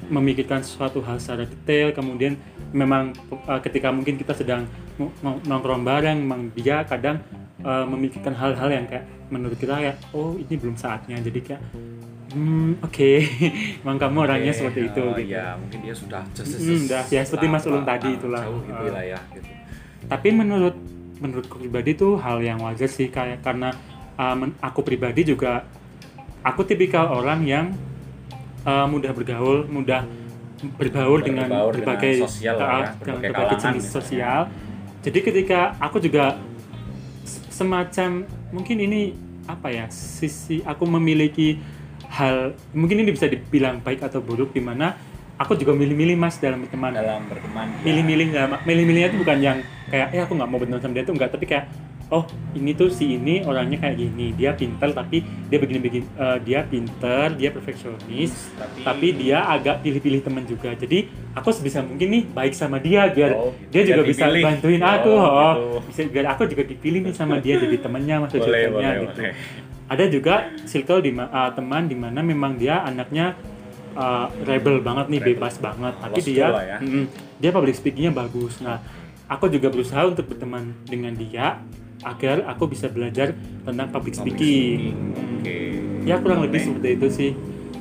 [0.06, 2.38] memikirkan suatu hal secara detail kemudian
[2.70, 4.66] memang eh, ketika mungkin kita sedang
[5.22, 7.18] nongkrong bareng memang dia kadang
[7.60, 11.62] eh, memikirkan hal-hal yang kayak menurut kita ya oh ini belum saatnya jadi kayak
[12.36, 13.10] hmm oke
[13.80, 17.02] memang kamu orangnya Oke, seperti itu oh, gitu ya mungkin dia sudah just, Mm, udah,
[17.08, 18.42] ya, seperti Mas Ulung tadi itulah.
[18.44, 18.92] jauh gitu Eh.
[18.92, 19.48] lah ya gitu.
[20.04, 20.76] tapi menurut
[21.16, 23.72] menurutku pribadi itu hal yang wajar sih kayak karena
[24.14, 25.64] uh, men- aku pribadi juga
[26.42, 27.66] aku tipikal orang yang
[28.62, 30.04] uh, mudah bergaul mudah
[30.74, 33.96] berbaur dengan Berbaur dengan berbagai sosial lah uh, ya, dengan berbagai berbagai jenis misalnya.
[33.96, 34.40] sosial
[35.00, 36.24] jadi ketika aku juga
[37.48, 38.10] semacam
[38.50, 39.00] mungkin ini
[39.46, 41.56] apa ya sisi aku memiliki
[42.16, 44.96] hal mungkin ini bisa dibilang baik atau buruk di mana
[45.36, 47.80] aku juga milih-milih mas dalam berteman dalam berteman ya.
[47.84, 49.58] milih-milih dalam milih-milihnya itu bukan yang
[49.92, 51.68] kayak eh aku nggak mau berteman sama dia tuh enggak tapi kayak
[52.06, 52.22] oh
[52.54, 56.62] ini tuh si ini orangnya kayak gini dia pinter tapi dia begini begini eh, dia
[56.62, 62.22] pinter dia perfeksionis tapi, tapi dia agak pilih-pilih teman juga jadi aku sebisa mungkin nih
[62.30, 64.44] baik sama dia biar Oh, dia biar juga bisa dipilih.
[64.46, 65.62] bantuin Oh, aku oh, gitu.
[65.90, 69.32] bisa biar aku juga dipilih nih sama dia jadi temennya masuk boleh gitu boleh
[69.86, 70.34] ada juga
[70.66, 73.34] circle di uh, teman di mana memang dia anaknya
[73.94, 75.30] uh, rebel banget nih Rebel.
[75.38, 76.78] bebas banget tapi Lost dia ya.
[76.82, 77.04] mm,
[77.38, 78.78] dia public speakingnya bagus nah
[79.26, 81.58] aku juga berusaha untuk berteman dengan dia
[82.02, 85.40] agar aku bisa belajar tentang public speaking Hmm.
[85.40, 85.56] oke
[86.04, 86.66] ya kurang lebih Boleh.
[86.70, 87.32] seperti itu sih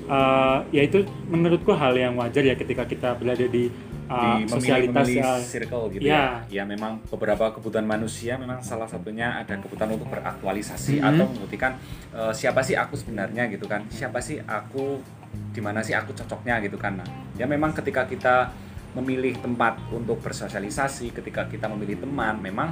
[0.06, 3.74] Uh, ya itu menurutku hal yang wajar ya ketika kita berada di,
[4.06, 6.46] uh, di sosialitas memilih, uh, circle gitu ya.
[6.46, 6.62] ya.
[6.62, 11.10] Ya memang beberapa kebutuhan manusia memang salah satunya ada kebutuhan untuk beraktualisasi Mhm.
[11.10, 11.74] atau membuktikan
[12.14, 13.82] eh, siapa sih aku sebenarnya gitu kan.
[13.90, 15.02] Siapa sih aku
[15.50, 17.02] di mana sih aku cocoknya gitu kan.
[17.02, 18.54] Nah, ya memang ketika kita
[18.96, 22.72] memilih tempat untuk bersosialisasi, ketika kita memilih teman, memang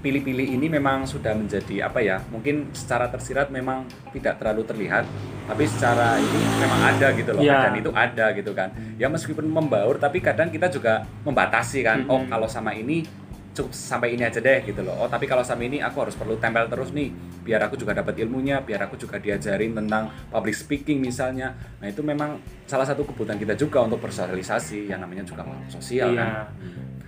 [0.00, 3.84] pilih-pilih ini memang sudah menjadi apa ya mungkin secara tersirat memang
[4.16, 5.04] tidak terlalu terlihat
[5.44, 7.68] tapi secara ini memang ada gitu loh Ya.
[7.68, 12.24] dan itu ada gitu kan ya meskipun membaur tapi kadang kita juga membatasi kan oh
[12.24, 12.32] Mhm.
[12.32, 13.04] kalau sama ini
[13.50, 14.94] cukup sampai ini aja deh gitu loh.
[14.94, 17.10] Oh tapi kalau sama ini aku harus perlu tempel terus nih.
[17.42, 21.52] Biar aku juga dapat ilmunya biar aku juga diajarin tentang public speaking misalnya.
[21.82, 26.14] Nah itu memang salah satu kebutuhan kita juga untuk bersosialisasi yang namanya juga makhluk sosial
[26.14, 26.20] Iya.
[26.20, 26.30] kan?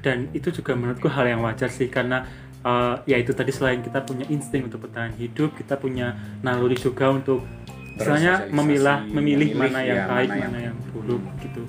[0.02, 2.26] Dan itu juga menurutku hal yang wajar sih karena
[2.66, 7.06] uh, ya itu tadi selain kita punya insting untuk bertahan hidup kita punya naluri juga
[7.10, 7.46] untuk
[7.92, 11.62] Bersosialisasi, memilah memilih, memilih, mana yang ya, baik mana mana yang- yang buruk gitu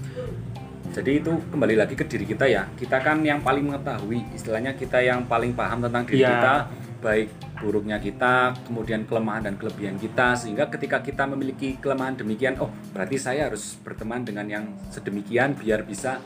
[0.93, 2.69] Jadi itu kembali lagi ke diri kita ya.
[2.77, 6.29] Kita kan yang paling mengetahui, istilahnya kita yang paling paham tentang diri Iya.
[6.37, 6.53] kita,
[7.01, 12.69] baik buruknya kita, kemudian kelemahan dan kelebihan kita sehingga ketika kita memiliki kelemahan demikian, oh
[12.93, 16.21] berarti saya harus berteman dengan yang sedemikian biar bisa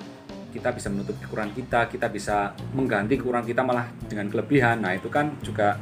[0.52, 4.84] kita bisa menutup kekurangan kita, kita bisa mengganti kekurangan kita malah dengan kelebihan.
[4.84, 5.80] Nah, itu kan juga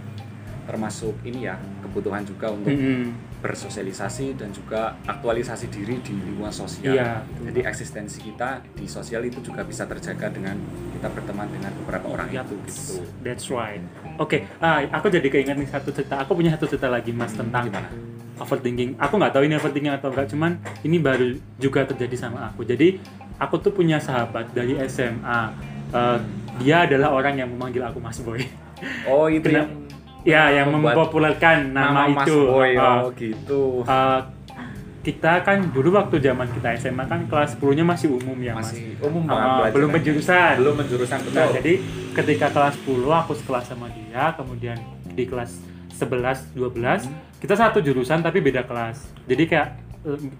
[0.65, 3.13] termasuk ini ya, kebutuhan juga untuk Mm-mm.
[3.45, 6.97] Bersosialisasi dan juga aktualisasi diri di lingkungan sosial.
[6.97, 7.21] Iya.
[7.45, 10.57] Jadi eksistensi kita di sosial itu juga bisa terjaga dengan
[10.97, 12.95] kita berteman dengan beberapa orang Yup, itu gitu.
[13.21, 13.85] That's right.
[14.17, 16.25] Oke, ah, aku jadi keinget nih satu cerita.
[16.25, 17.89] Aku punya satu cerita lagi mas tentang Gimana?
[18.41, 18.97] overthinking.
[18.97, 22.65] Aku nggak tahu ini overthinking atau enggak, cuman ini baru juga terjadi sama aku.
[22.65, 22.97] Jadi
[23.37, 25.53] aku tuh punya sahabat dari SMA.
[25.93, 26.19] Eh,
[26.65, 28.43] dia adalah orang yang memanggil aku Mas Boy.
[29.07, 29.69] Oh, itu Kena- yang
[30.25, 32.37] ya, yang mempopulerkan nama, Mas itu.
[32.43, 32.73] Boy.
[32.73, 33.61] Eh, Oh, gitu.
[33.83, 34.21] eh,
[35.01, 38.73] kita kan dulu waktu zaman kita SMA kan kelas 10-nya masih umum ya mas.
[38.73, 39.71] Masih umum Ah, banget belajar.
[39.71, 40.53] belum penjurusan.
[40.57, 41.37] Belum penjurusan betul.
[41.37, 41.73] Nah, jadi
[42.11, 45.61] ketika kelas 10 aku sekelas sama dia, kemudian di kelas
[45.93, 47.21] 11, 12, Hmm.
[47.37, 48.97] kita satu jurusan tapi beda kelas.
[49.23, 49.69] Jadi kayak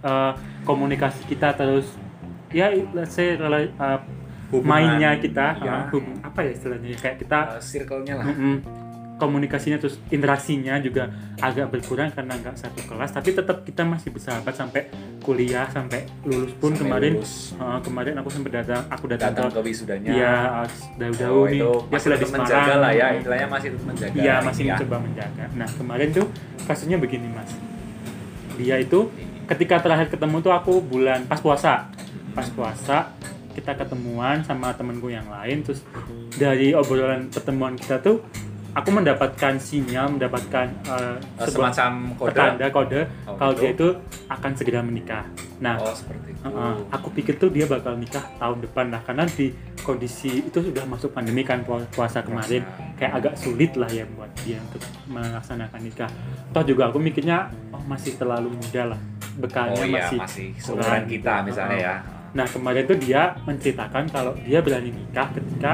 [0.02, 1.86] eh, komunikasi kita terus
[2.50, 4.00] ya let's say eh,
[4.48, 5.74] Hubungan, mainnya kita ya.
[5.80, 8.26] eh, hub- apa ya istilahnya kayak kita Uh, circle-nya lah.
[8.28, 8.56] Mm-mm.
[9.16, 14.52] Komunikasinya terus interaksinya juga agak berkurang karena nggak satu kelas tapi tetap kita masih bersahabat
[14.52, 17.56] sampai kuliah sampai lulus pun Sampai kemarin lulus.
[17.56, 20.12] eh, kemarin aku sempat datang aku datang, datang ke ke wisudanya.
[20.12, 20.36] Iya,
[21.00, 21.60] jauh-jauh Oh, nih.
[21.60, 22.80] Dia masih sudah di tetap menjaga Semarang.
[22.80, 24.18] lah ya, istilahnya masih tetap menjaga.
[24.18, 24.76] Iya, masih ya.
[24.76, 25.44] mencoba menjaga.
[25.56, 26.26] Nah, kemarin tuh
[26.64, 27.52] kasusnya begini, Mas.
[28.56, 29.00] Dia itu
[29.46, 31.90] ketika terakhir ketemu tuh aku bulan pas puasa.
[32.32, 32.98] Pas puasa
[33.52, 35.80] kita ketemuan sama temenku yang lain terus
[36.30, 38.20] dari obrolan pertemuan kita tuh
[38.76, 42.28] aku mendapatkan sinyal, mendapatkan Uh, sebuah semacam kode.
[42.28, 43.62] pertanda kode Oh, kalau gitu.
[43.62, 43.88] dia itu
[44.28, 45.24] akan segera menikah.
[45.58, 46.44] Nah, Oh, seperti itu.
[46.46, 46.76] Uh-uh.
[46.92, 51.10] Aku pikir tuh dia bakal nikah tahun depan lah karena di kondisi itu sudah masuk
[51.10, 52.62] pandemi kan pu- puasa kemarin
[52.94, 56.12] kayak agak sulit lah ya buat dia untuk melaksanakan nikah.
[56.52, 57.38] Toh juga aku mikirnya
[57.72, 59.00] oh masih terlalu muda lah
[59.36, 61.14] bekalnya Oh iya, masih, masih seumuran gitu.
[61.18, 61.82] kita misalnya Uh-uh.
[61.82, 61.96] ya.
[62.34, 65.72] Nah kemarin tuh dia menceritakan kalau dia berani nikah ketika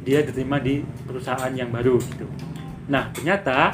[0.00, 2.26] dia diterima di perusahaan yang baru gitu.
[2.86, 3.70] Nah ternyata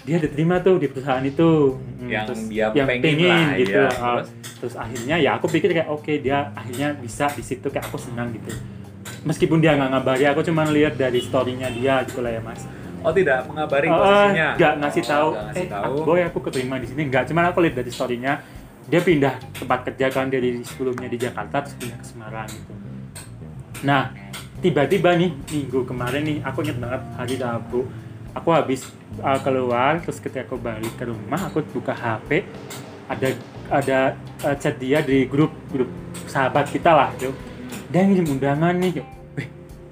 [0.00, 3.76] dia diterima tuh di perusahaan itu Hmm, Yang dia yang pengen pengen lah, gitu.
[3.76, 4.28] Uh, Terus?
[4.56, 8.32] terus akhirnya ya aku pikir kayak oke dia akhirnya bisa di situ kayak aku senang
[8.32, 8.48] gitu.
[9.20, 12.64] Meskipun dia nggak ngabari aku cuma lihat dari storynya dia gitu lah ya mas.
[13.00, 14.48] Oh, tidak mengabari Eh, posisinya.
[14.56, 15.28] nggak ngasih Oh, tahu.
[15.30, 15.94] nggak ngasih eh, tahu.
[16.04, 17.02] boy aku keterima di sini.
[17.06, 18.32] Nggak, cuman aku lihat dari storynya
[18.86, 22.72] dia pindah tempat kerja kan dari sebelumnya di Jakarta terus pindah ke Semarang gitu.
[23.82, 24.02] Nah,
[24.60, 27.88] tiba-tiba nih minggu kemarin nih aku inget banget hari Rabu.
[28.30, 28.86] Aku habis
[29.18, 32.46] uh, keluar terus ketika aku balik ke rumah aku buka HP
[33.10, 33.28] ada
[33.66, 33.98] ada
[34.46, 35.90] uh, chat dia di grup grup
[36.30, 37.34] sahabat kita lah gitu.
[37.90, 39.02] Dia ngirim undangan nih
[39.34, 39.48] Wih,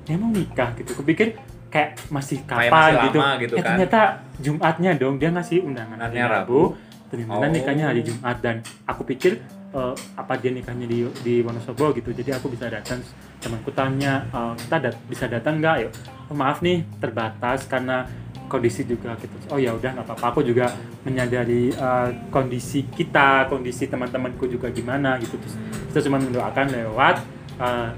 [0.07, 0.95] dia mau nikah gitu.
[0.95, 1.35] Kupikir
[1.69, 3.69] kayak masih Kayak kapan masih gitu, lama gitu eh kan.
[3.75, 4.01] ternyata
[4.39, 6.31] Jumatnya dong dia ngasih undangan hari Rabu.
[6.31, 6.61] Rabu.
[7.09, 7.51] ternyata Oh.
[7.51, 9.41] nikahnya hari Jumat dan aku pikir
[9.73, 12.13] eh, apa dia nikahnya di di Wonosobo gitu.
[12.15, 13.03] Jadi aku bisa datang
[13.39, 15.77] temanku tanya eh, kita dat- bisa datang nggak?
[15.87, 15.93] Yuk
[16.31, 18.05] oh, maaf nih terbatas karena
[18.49, 19.35] kondisi juga gitu.
[19.53, 20.73] Oh ya udah nggak apa-apa aku juga
[21.05, 25.37] menyadari eh, kondisi kita kondisi teman-temanku juga gimana gitu.
[25.39, 25.55] Terus
[25.93, 27.17] kita cuma mendoakan lewat
[27.61, 27.91] eh,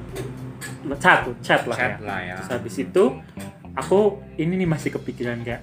[1.00, 2.34] chat chat lah Chat ya lah ya.
[2.40, 3.04] terus habis itu
[3.76, 5.60] aku ini nih masih kepikiran kayak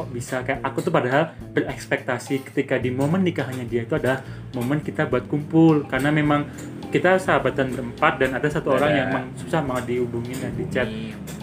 [0.00, 0.40] kok bisa?
[0.40, 4.24] Kayak aku tuh padahal berekspektasi ketika di momen nikahannya dia itu adalah
[4.56, 5.84] momen kita buat kumpul.
[5.84, 6.48] Karena memang
[6.88, 10.88] kita sahabatan berempat dan ada satu orang yang emang susah banget dihubungin dan di chat.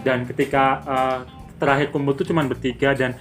[0.02, 1.20] Dan ketika uh,
[1.62, 3.14] terakhir kumpul tuh cuma bertiga dan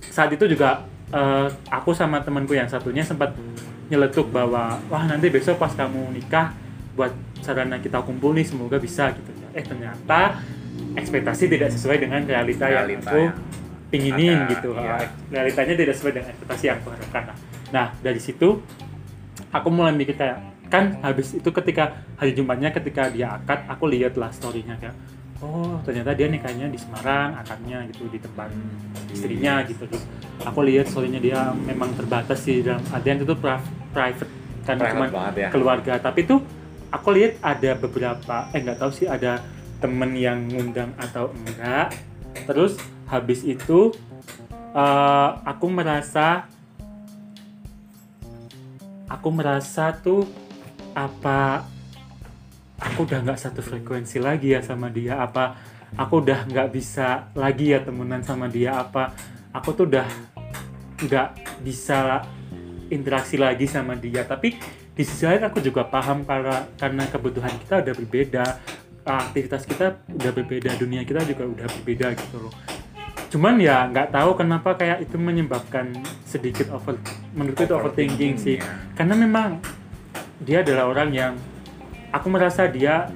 [0.00, 3.34] saat itu juga uh, aku sama temanku yang satunya sempat
[3.90, 6.54] nyeletuk bahwa wah nanti besok pas kamu nikah
[6.94, 7.12] buat
[7.44, 9.30] sarana kita kumpul nih semoga bisa gitu.
[9.52, 10.40] Eh ternyata
[10.94, 13.36] ekspektasi tidak sesuai dengan realita, yang Realita aku yang
[13.94, 14.68] pinginin ada, gitu.
[14.74, 14.96] iya.
[15.30, 17.22] Realitanya tidak sesuai dengan ekspektasi yang aku harapkan.
[17.30, 17.36] Nah,
[17.70, 18.48] nah dari situ
[19.54, 24.18] aku mulai mikir kayak kan habis itu ketika hari Jumatnya ketika dia akad aku lihat
[24.18, 24.96] lah storynya kayak
[25.38, 28.50] oh ternyata dia nikahnya di Semarang akadnya gitu di tempat
[29.14, 29.86] istrinya gitu.
[29.86, 30.02] Terus
[30.42, 33.36] aku lihat storynya dia memang terbatas sih dalam artian itu
[33.94, 34.30] private
[34.66, 35.48] kan cuma ya.
[35.54, 35.94] keluarga.
[36.02, 36.42] Tapi tuh
[36.90, 39.38] aku lihat ada beberapa eh nggak tahu sih ada
[39.78, 41.94] temen yang ngundang atau enggak.
[42.50, 43.92] Terus habis itu
[44.74, 46.48] eh, aku merasa
[49.08, 50.24] aku merasa tuh
[50.96, 51.64] apa
[52.80, 55.20] aku udah nggak satu frekuensi lagi ya sama dia?
[55.20, 55.58] Apa
[55.94, 58.80] aku udah nggak bisa lagi ya temenan sama dia?
[58.80, 59.14] Apa
[59.54, 60.06] aku tuh udah
[61.02, 61.28] nggak
[61.62, 62.24] bisa
[62.90, 64.26] interaksi lagi sama dia?
[64.26, 64.54] Tapi
[64.94, 68.44] di sisi lain aku juga paham karena karena kebutuhan kita udah berbeda
[69.04, 72.54] aktivitas kita udah berbeda dunia kita juga udah berbeda gitu loh
[73.34, 75.90] cuman ya nggak tahu kenapa kayak itu menyebabkan
[76.22, 76.94] sedikit over
[77.34, 78.62] menurutku itu overthinking sih.
[78.62, 78.78] Ya.
[78.94, 79.58] karena memang
[80.38, 81.34] dia adalah orang yang
[82.14, 83.10] aku merasa dia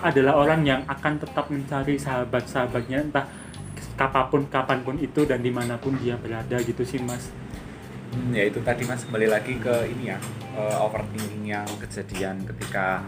[0.00, 3.28] adalah orang yang akan tetap mencari sahabat-sahabatnya entah
[3.92, 7.28] kapan pun kapan pun itu dan di mana pun dia berada gitu sih mas.
[8.08, 9.04] Hmm, ya itu tadi mas.
[9.04, 10.18] Kembali lagi ke ini ya
[10.56, 13.04] uh, overthinking yang kejadian ketika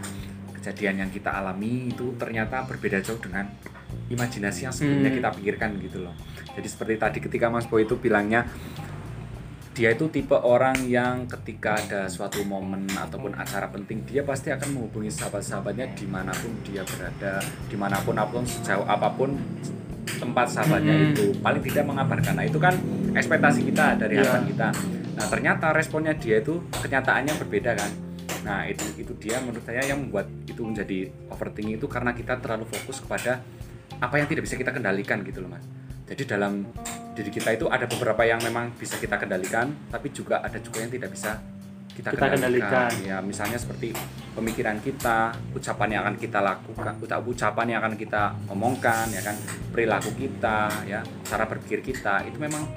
[0.61, 3.49] kejadian yang kita alami itu ternyata berbeda jauh dengan
[4.07, 5.17] imajinasi yang sebelumnya Hmm.
[5.17, 6.13] kita pikirkan gitu loh.
[6.51, 8.47] Jadi seperti tadi ketika Mas Boy itu bilangnya
[9.71, 14.71] dia itu tipe orang yang ketika ada suatu momen ataupun acara penting dia pasti akan
[14.71, 19.35] menghubungi sahabat-sahabatnya di mana pun dia berada di mana pun apa pun sejauh apa pun
[20.07, 21.07] tempat sahabatnya Hmm.
[21.11, 22.71] itu paling tidak mengabarkan nah itu kan
[23.11, 24.23] ekspektasi kita dari Iya.
[24.23, 24.67] harapan kita
[25.11, 27.91] nah ternyata responnya dia itu kenyataannya berbeda kan
[28.47, 32.63] nah itu itu dia menurut saya yang membuat itu menjadi overthinking itu karena kita terlalu
[32.69, 33.43] fokus kepada
[34.01, 35.65] apa yang tidak bisa kita kendalikan gitu loh mas.
[36.05, 36.65] Jadi dalam
[37.15, 40.91] diri kita itu ada beberapa yang memang bisa kita kendalikan tapi juga ada juga yang
[40.91, 41.39] tidak bisa
[41.95, 42.91] kita, Kita kendalikan.
[43.07, 43.95] ya misalnya seperti
[44.35, 49.35] pemikiran kita ucapan yang akan kita lakukan ucap ucapan yang akan kita omongkan ya kan
[49.71, 52.67] perilaku kita ya cara berpikir kita itu memang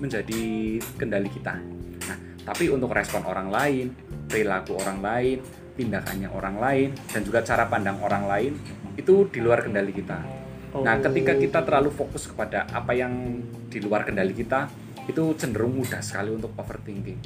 [0.00, 1.60] menjadi kendali kita.
[2.08, 3.92] Nah tapi untuk respon orang lain
[4.24, 5.38] perilaku orang lain
[5.76, 8.52] tindakannya orang lain dan juga cara pandang orang lain
[8.96, 10.41] itu di luar kendali kita
[10.72, 11.04] Nah, Oh.
[11.04, 13.12] ketika kita terlalu fokus kepada apa yang
[13.68, 14.72] di luar kendali kita,
[15.04, 17.20] itu cenderung mudah sekali untuk overthinking.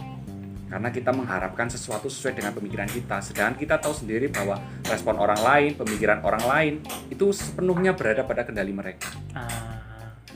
[0.66, 5.38] Karena kita mengharapkan sesuatu sesuai dengan pemikiran kita, sedangkan kita tahu sendiri bahwa respon orang
[5.38, 6.74] lain, pemikiran orang lain
[7.06, 9.14] itu sepenuhnya berada pada kendali mereka.
[9.30, 9.78] Ah,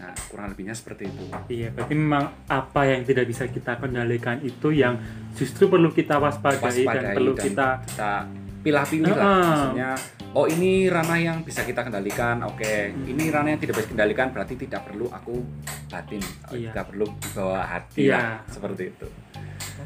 [0.01, 1.29] Nah, kurang lebihnya seperti itu.
[1.51, 4.97] iya berarti memang apa yang tidak bisa kita kendalikan itu yang
[5.35, 8.13] justru perlu kita waspadai, dan Waspadai perlu dan kita kita
[8.61, 9.21] pilah-pilih lah.
[9.21, 9.45] Heeh.
[9.45, 9.91] Maksudnya,
[10.31, 12.63] oh ini ranah yang bisa kita kendalikan, oke.
[12.63, 13.07] Hmm.
[13.07, 15.43] Ini ranah yang tidak bisa kendalikan, berarti tidak perlu aku
[15.91, 16.23] batin,
[16.55, 16.71] Iya.
[16.71, 18.47] tidak perlu bawa hati Iya.
[18.47, 19.07] seperti itu.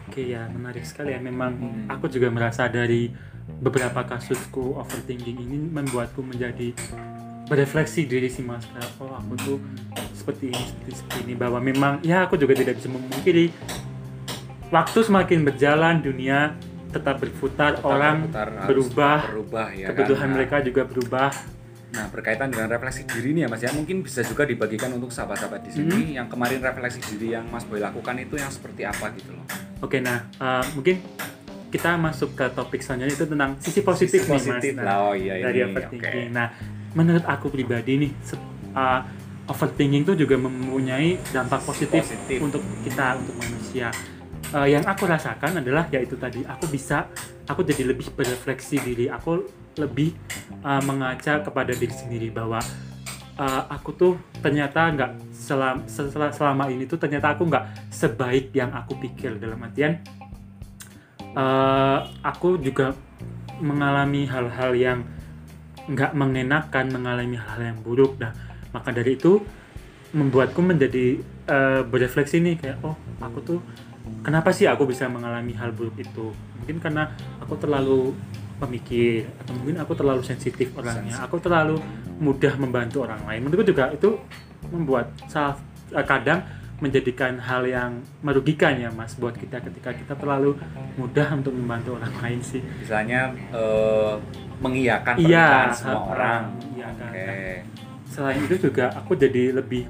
[0.04, 1.20] Oke ya, menarik sekali ya.
[1.22, 1.87] Memang Hmm.
[1.88, 3.09] aku juga merasa dari
[3.61, 6.72] beberapa kasusku overthinking ini membuatku menjadi
[7.44, 8.64] berefleksi diri sih mas.
[9.00, 9.59] Oh aku tuh
[10.16, 11.35] seperti ini, seperti, seperti ini.
[11.37, 13.52] Bahwa memang ya aku juga tidak bisa memungkiri
[14.72, 16.57] waktu semakin berjalan dunia
[16.94, 20.28] tetap berputar, Tetap orang berputar, berubah, berubah ya kebutuhan kan?
[20.30, 21.30] Nah, mereka juga berubah.
[21.94, 25.62] Nah, berkaitan dengan refleksi diri nih ya Mas ya, mungkin bisa juga dibagikan untuk sahabat-sahabat
[25.62, 26.16] di sini Hmm.
[26.16, 29.46] yang kemarin refleksi diri yang Mas Boy lakukan itu yang seperti apa gitu loh.
[29.78, 30.98] Oke, nah uh, mungkin
[31.70, 34.83] kita masuk ke topik selanjutnya itu tentang sisi positif Sisi nih positif mas.
[34.83, 36.26] Nah, lah, oh iya dari ini, overthinking.
[36.26, 36.35] oke.
[36.35, 36.46] Nah,
[36.94, 38.11] menurut aku pribadi nih,
[38.74, 39.00] uh,
[39.46, 42.38] overthinking itu juga mempunyai dampak positif, Positif.
[42.40, 43.90] untuk kita, untuk manusia.
[44.54, 47.10] Uh, yang aku rasakan adalah yaitu tadi aku bisa,
[47.50, 49.42] aku jadi lebih berefleksi diri, aku
[49.74, 50.14] lebih
[50.62, 52.62] uh, mengaca kepada diri sendiri bahwa
[53.34, 55.82] uh, aku tuh ternyata nggak selama,
[56.30, 59.98] selama ini tuh ternyata aku nggak sebaik yang aku pikir dalam artian
[61.34, 62.94] uh, aku juga
[63.58, 64.98] mengalami hal-hal yang
[65.84, 68.16] nggak mengenakan, mengalami hal-hal yang buruk.
[68.16, 68.32] Nah,
[68.72, 69.42] maka dari itu
[70.14, 73.58] membuatku menjadi uh, berefleksi nih kayak oh aku tuh
[74.22, 76.31] kenapa sih aku bisa mengalami hal buruk itu?
[76.61, 78.12] Mungkin karena aku terlalu
[78.55, 81.11] pemikir atau mungkin aku terlalu sensitif orangnya.
[81.11, 81.27] Sensitif.
[81.27, 81.77] Aku terlalu
[82.16, 83.40] mudah membantu orang lain.
[83.42, 84.14] Menurutku juga itu
[84.70, 85.59] membuat salah
[85.90, 86.40] uh, kadang
[86.74, 90.59] menjadikan hal yang merugikan ya mas buat kita ketika kita terlalu
[90.98, 94.14] mudah untuk membantu orang lain sih Misalnya eh,
[94.59, 96.42] mengiyakan Iya, semua orang.
[96.74, 97.11] iya kan.
[97.14, 97.62] Oke.
[98.11, 99.87] selain itu juga aku jadi lebih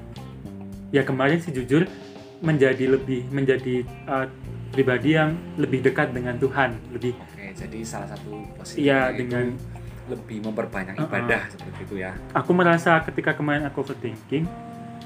[0.89, 1.89] ya kemarin sih jujur
[2.39, 4.27] menjadi lebih menjadi uh,
[4.69, 9.55] pribadi yang lebih dekat dengan Tuhan lebih Oke, jadi salah satu Iya, positifnya itu dengan-
[10.05, 12.13] lebih memperbanyak ibadah seperti itu ya.
[12.31, 14.45] aku merasa ketika kemarin aku overthinking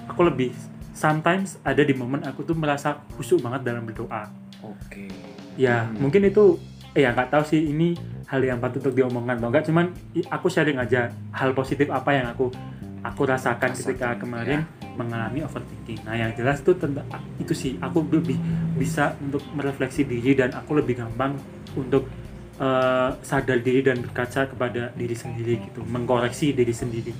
[0.05, 0.51] aku lebih
[0.91, 4.27] sometimes ada di momen aku tuh merasa khusyuk banget dalam berdoa
[4.59, 5.07] Oke.
[5.55, 6.03] ya Hmm.
[6.03, 6.59] mungkin itu
[6.91, 9.85] eh, ya nggak tahu sih ini hal yang patut untuk diomongkan atau enggak cuman
[10.27, 12.51] aku sharing aja hal positif apa yang aku
[12.99, 14.59] aku rasakan ketika Rasakan, kemarin
[14.99, 16.03] mengalami overthinking.
[16.03, 17.07] Nah yang jelas tuh tentang
[17.39, 17.79] itu sih.
[17.79, 18.35] Aku lebih
[18.75, 21.39] bisa untuk merefleksi diri dan aku lebih gampang
[21.73, 22.11] untuk
[22.59, 27.13] eh, sadar diri dan berkaca kepada diri sendiri gitu mengkoreksi diri sendiri.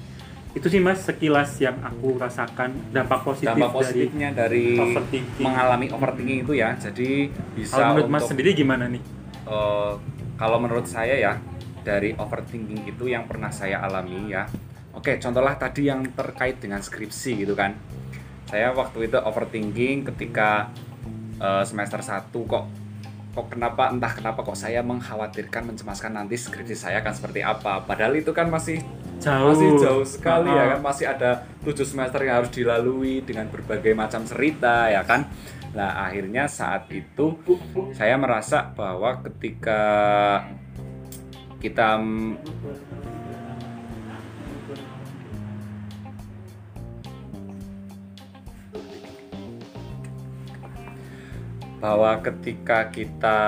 [0.50, 5.46] Itu sih mas sekilas yang aku rasakan dampak positif, Dampak dari positifnya dari overthinking.
[5.46, 6.74] mengalami overthinking itu ya.
[6.76, 9.02] Jadi bisa kalau menurut mas untuk sendiri gimana nih?
[9.48, 9.94] Eh,
[10.36, 11.34] kalau menurut saya ya
[11.86, 14.50] dari overthinking itu yang pernah saya alami ya.
[14.98, 17.78] Oke, contohlah tadi yang terkait dengan skripsi gitu kan.
[18.50, 20.74] Saya waktu itu overthinking ketika
[21.38, 22.66] eh, semester 1 kok
[23.30, 27.86] kok kenapa entah kenapa kok saya mengkhawatirkan mencemaskan nanti skripsi saya akan seperti apa.
[27.86, 28.82] Padahal itu kan masih
[29.22, 29.54] jauh.
[29.54, 30.80] masih jauh sekali ya kan.
[30.82, 35.30] Masih ada tujuh semester yang harus dilalui dengan berbagai macam cerita ya kan.
[35.78, 37.38] Nah akhirnya saat itu
[37.94, 39.82] saya merasa bahwa ketika
[41.62, 42.02] kita
[51.80, 53.40] bahwa ketika kita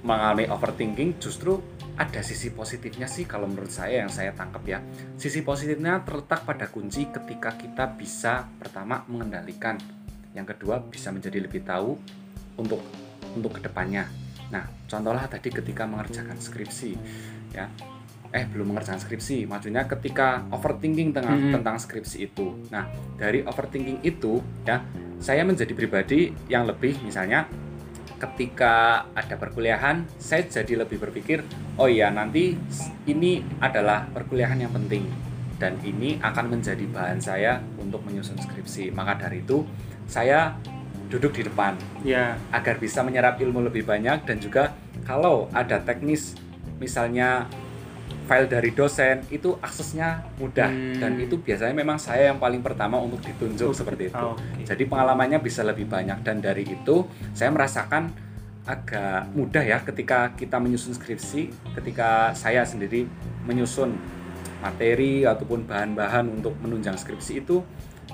[0.00, 1.60] mengalami overthinking justru
[2.00, 4.80] ada sisi positifnya sih kalau menurut saya yang saya tangkap ya.
[5.20, 9.76] Sisi positifnya terletak pada kunci ketika kita bisa pertama mengendalikan,
[10.32, 12.00] yang kedua bisa menjadi lebih tahu
[12.56, 12.80] untuk
[13.36, 14.08] untuk ke depannya.
[14.48, 16.96] Nah, contohlah tadi ketika mengerjakan skripsi,
[17.52, 17.68] ya,
[18.32, 21.52] eh belum mengerjakan skripsi, maksudnya ketika overthinking tengah, Mhm.
[21.60, 22.56] tentang skripsi itu.
[22.72, 22.88] Nah,
[23.20, 24.80] dari overthinking itu, ya,
[25.20, 27.46] saya menjadi pribadi yang lebih misalnya
[28.20, 31.44] ketika ada perkuliahan saya jadi lebih berpikir
[31.80, 32.56] oh iya nanti
[33.08, 38.88] ini adalah perkuliahan yang penting dan ini akan menjadi bahan saya untuk menyusun skripsi.
[38.96, 39.62] Maka dari itu
[40.08, 40.56] saya
[41.12, 44.72] duduk di depan ya agar bisa menyerap ilmu lebih banyak dan juga
[45.04, 46.38] kalau ada teknis
[46.80, 47.50] misalnya
[48.30, 51.02] file dari dosen itu aksesnya mudah Hmm.
[51.02, 54.62] dan itu biasanya memang saya yang paling pertama untuk ditunjuk seperti itu Oh, oke.
[54.62, 58.14] jadi pengalamannya bisa lebih banyak dan dari itu saya merasakan
[58.62, 63.02] agak mudah ya ketika kita menyusun skripsi, ketika saya sendiri
[63.42, 63.98] menyusun
[64.62, 67.64] materi ataupun bahan-bahan untuk menunjang skripsi itu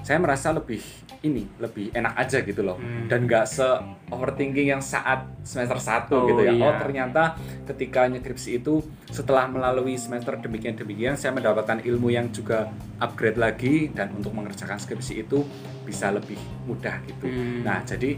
[0.06, 0.78] saya merasa lebih
[1.20, 3.10] ini lebih enak aja gitu loh Hmm.
[3.10, 3.66] dan nggak se
[4.06, 6.62] overthinking yang saat semester 1 Oh, gitu ya iya.
[6.62, 7.34] oh ternyata
[7.66, 12.70] ketika skripsi itu setelah melalui semester demikian demikian saya mendapatkan ilmu yang juga
[13.02, 15.42] upgrade lagi dan untuk mengerjakan skripsi itu
[15.82, 17.66] bisa lebih mudah gitu Hmm.
[17.66, 18.14] nah jadi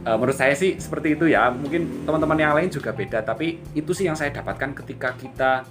[0.00, 3.92] eh, menurut saya sih seperti itu ya mungkin teman-teman yang lain juga beda tapi itu
[3.92, 5.68] sih yang saya dapatkan ketika kita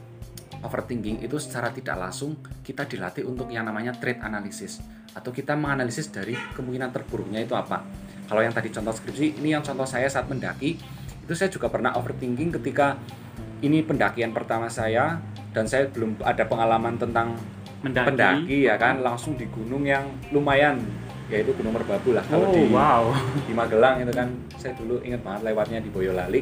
[0.61, 4.77] overthinking itu secara tidak langsung kita dilatih untuk yang namanya trade analysis
[5.13, 7.81] atau kita menganalisis dari kemungkinan terburuknya itu apa.
[8.29, 10.77] Kalau yang tadi contoh skripsi, ini yang contoh saya saat mendaki,
[11.25, 12.97] itu saya juga pernah overthinking ketika
[13.65, 15.17] ini pendakian pertama saya
[15.51, 17.35] dan saya belum ada pengalaman tentang
[17.81, 19.01] mendaki, pendaki ya kan?
[19.01, 20.77] Langsung di gunung yang lumayan
[21.29, 23.13] yaitu Gunung Merbabu lah kalau oh di wow.
[23.45, 24.33] di Magelang itu kan.
[24.57, 26.41] Saya dulu ingat banget lewatnya di Boyolali.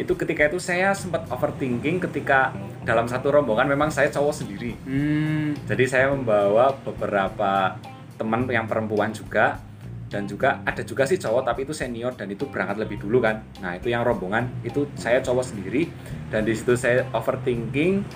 [0.00, 2.50] Itu ketika itu saya sempat overthinking ketika
[2.82, 4.72] dalam satu rombongan memang saya cowok sendiri.
[4.88, 7.76] Hmm, jadi saya membawa beberapa
[8.22, 9.58] teman yang perempuan juga
[10.06, 13.42] dan juga ada juga sih cowok tapi itu senior dan itu berangkat lebih dulu kan.
[13.58, 15.90] Nah itu yang rombongan itu saya cowok sendiri
[16.30, 18.06] dan di situ saya overthinking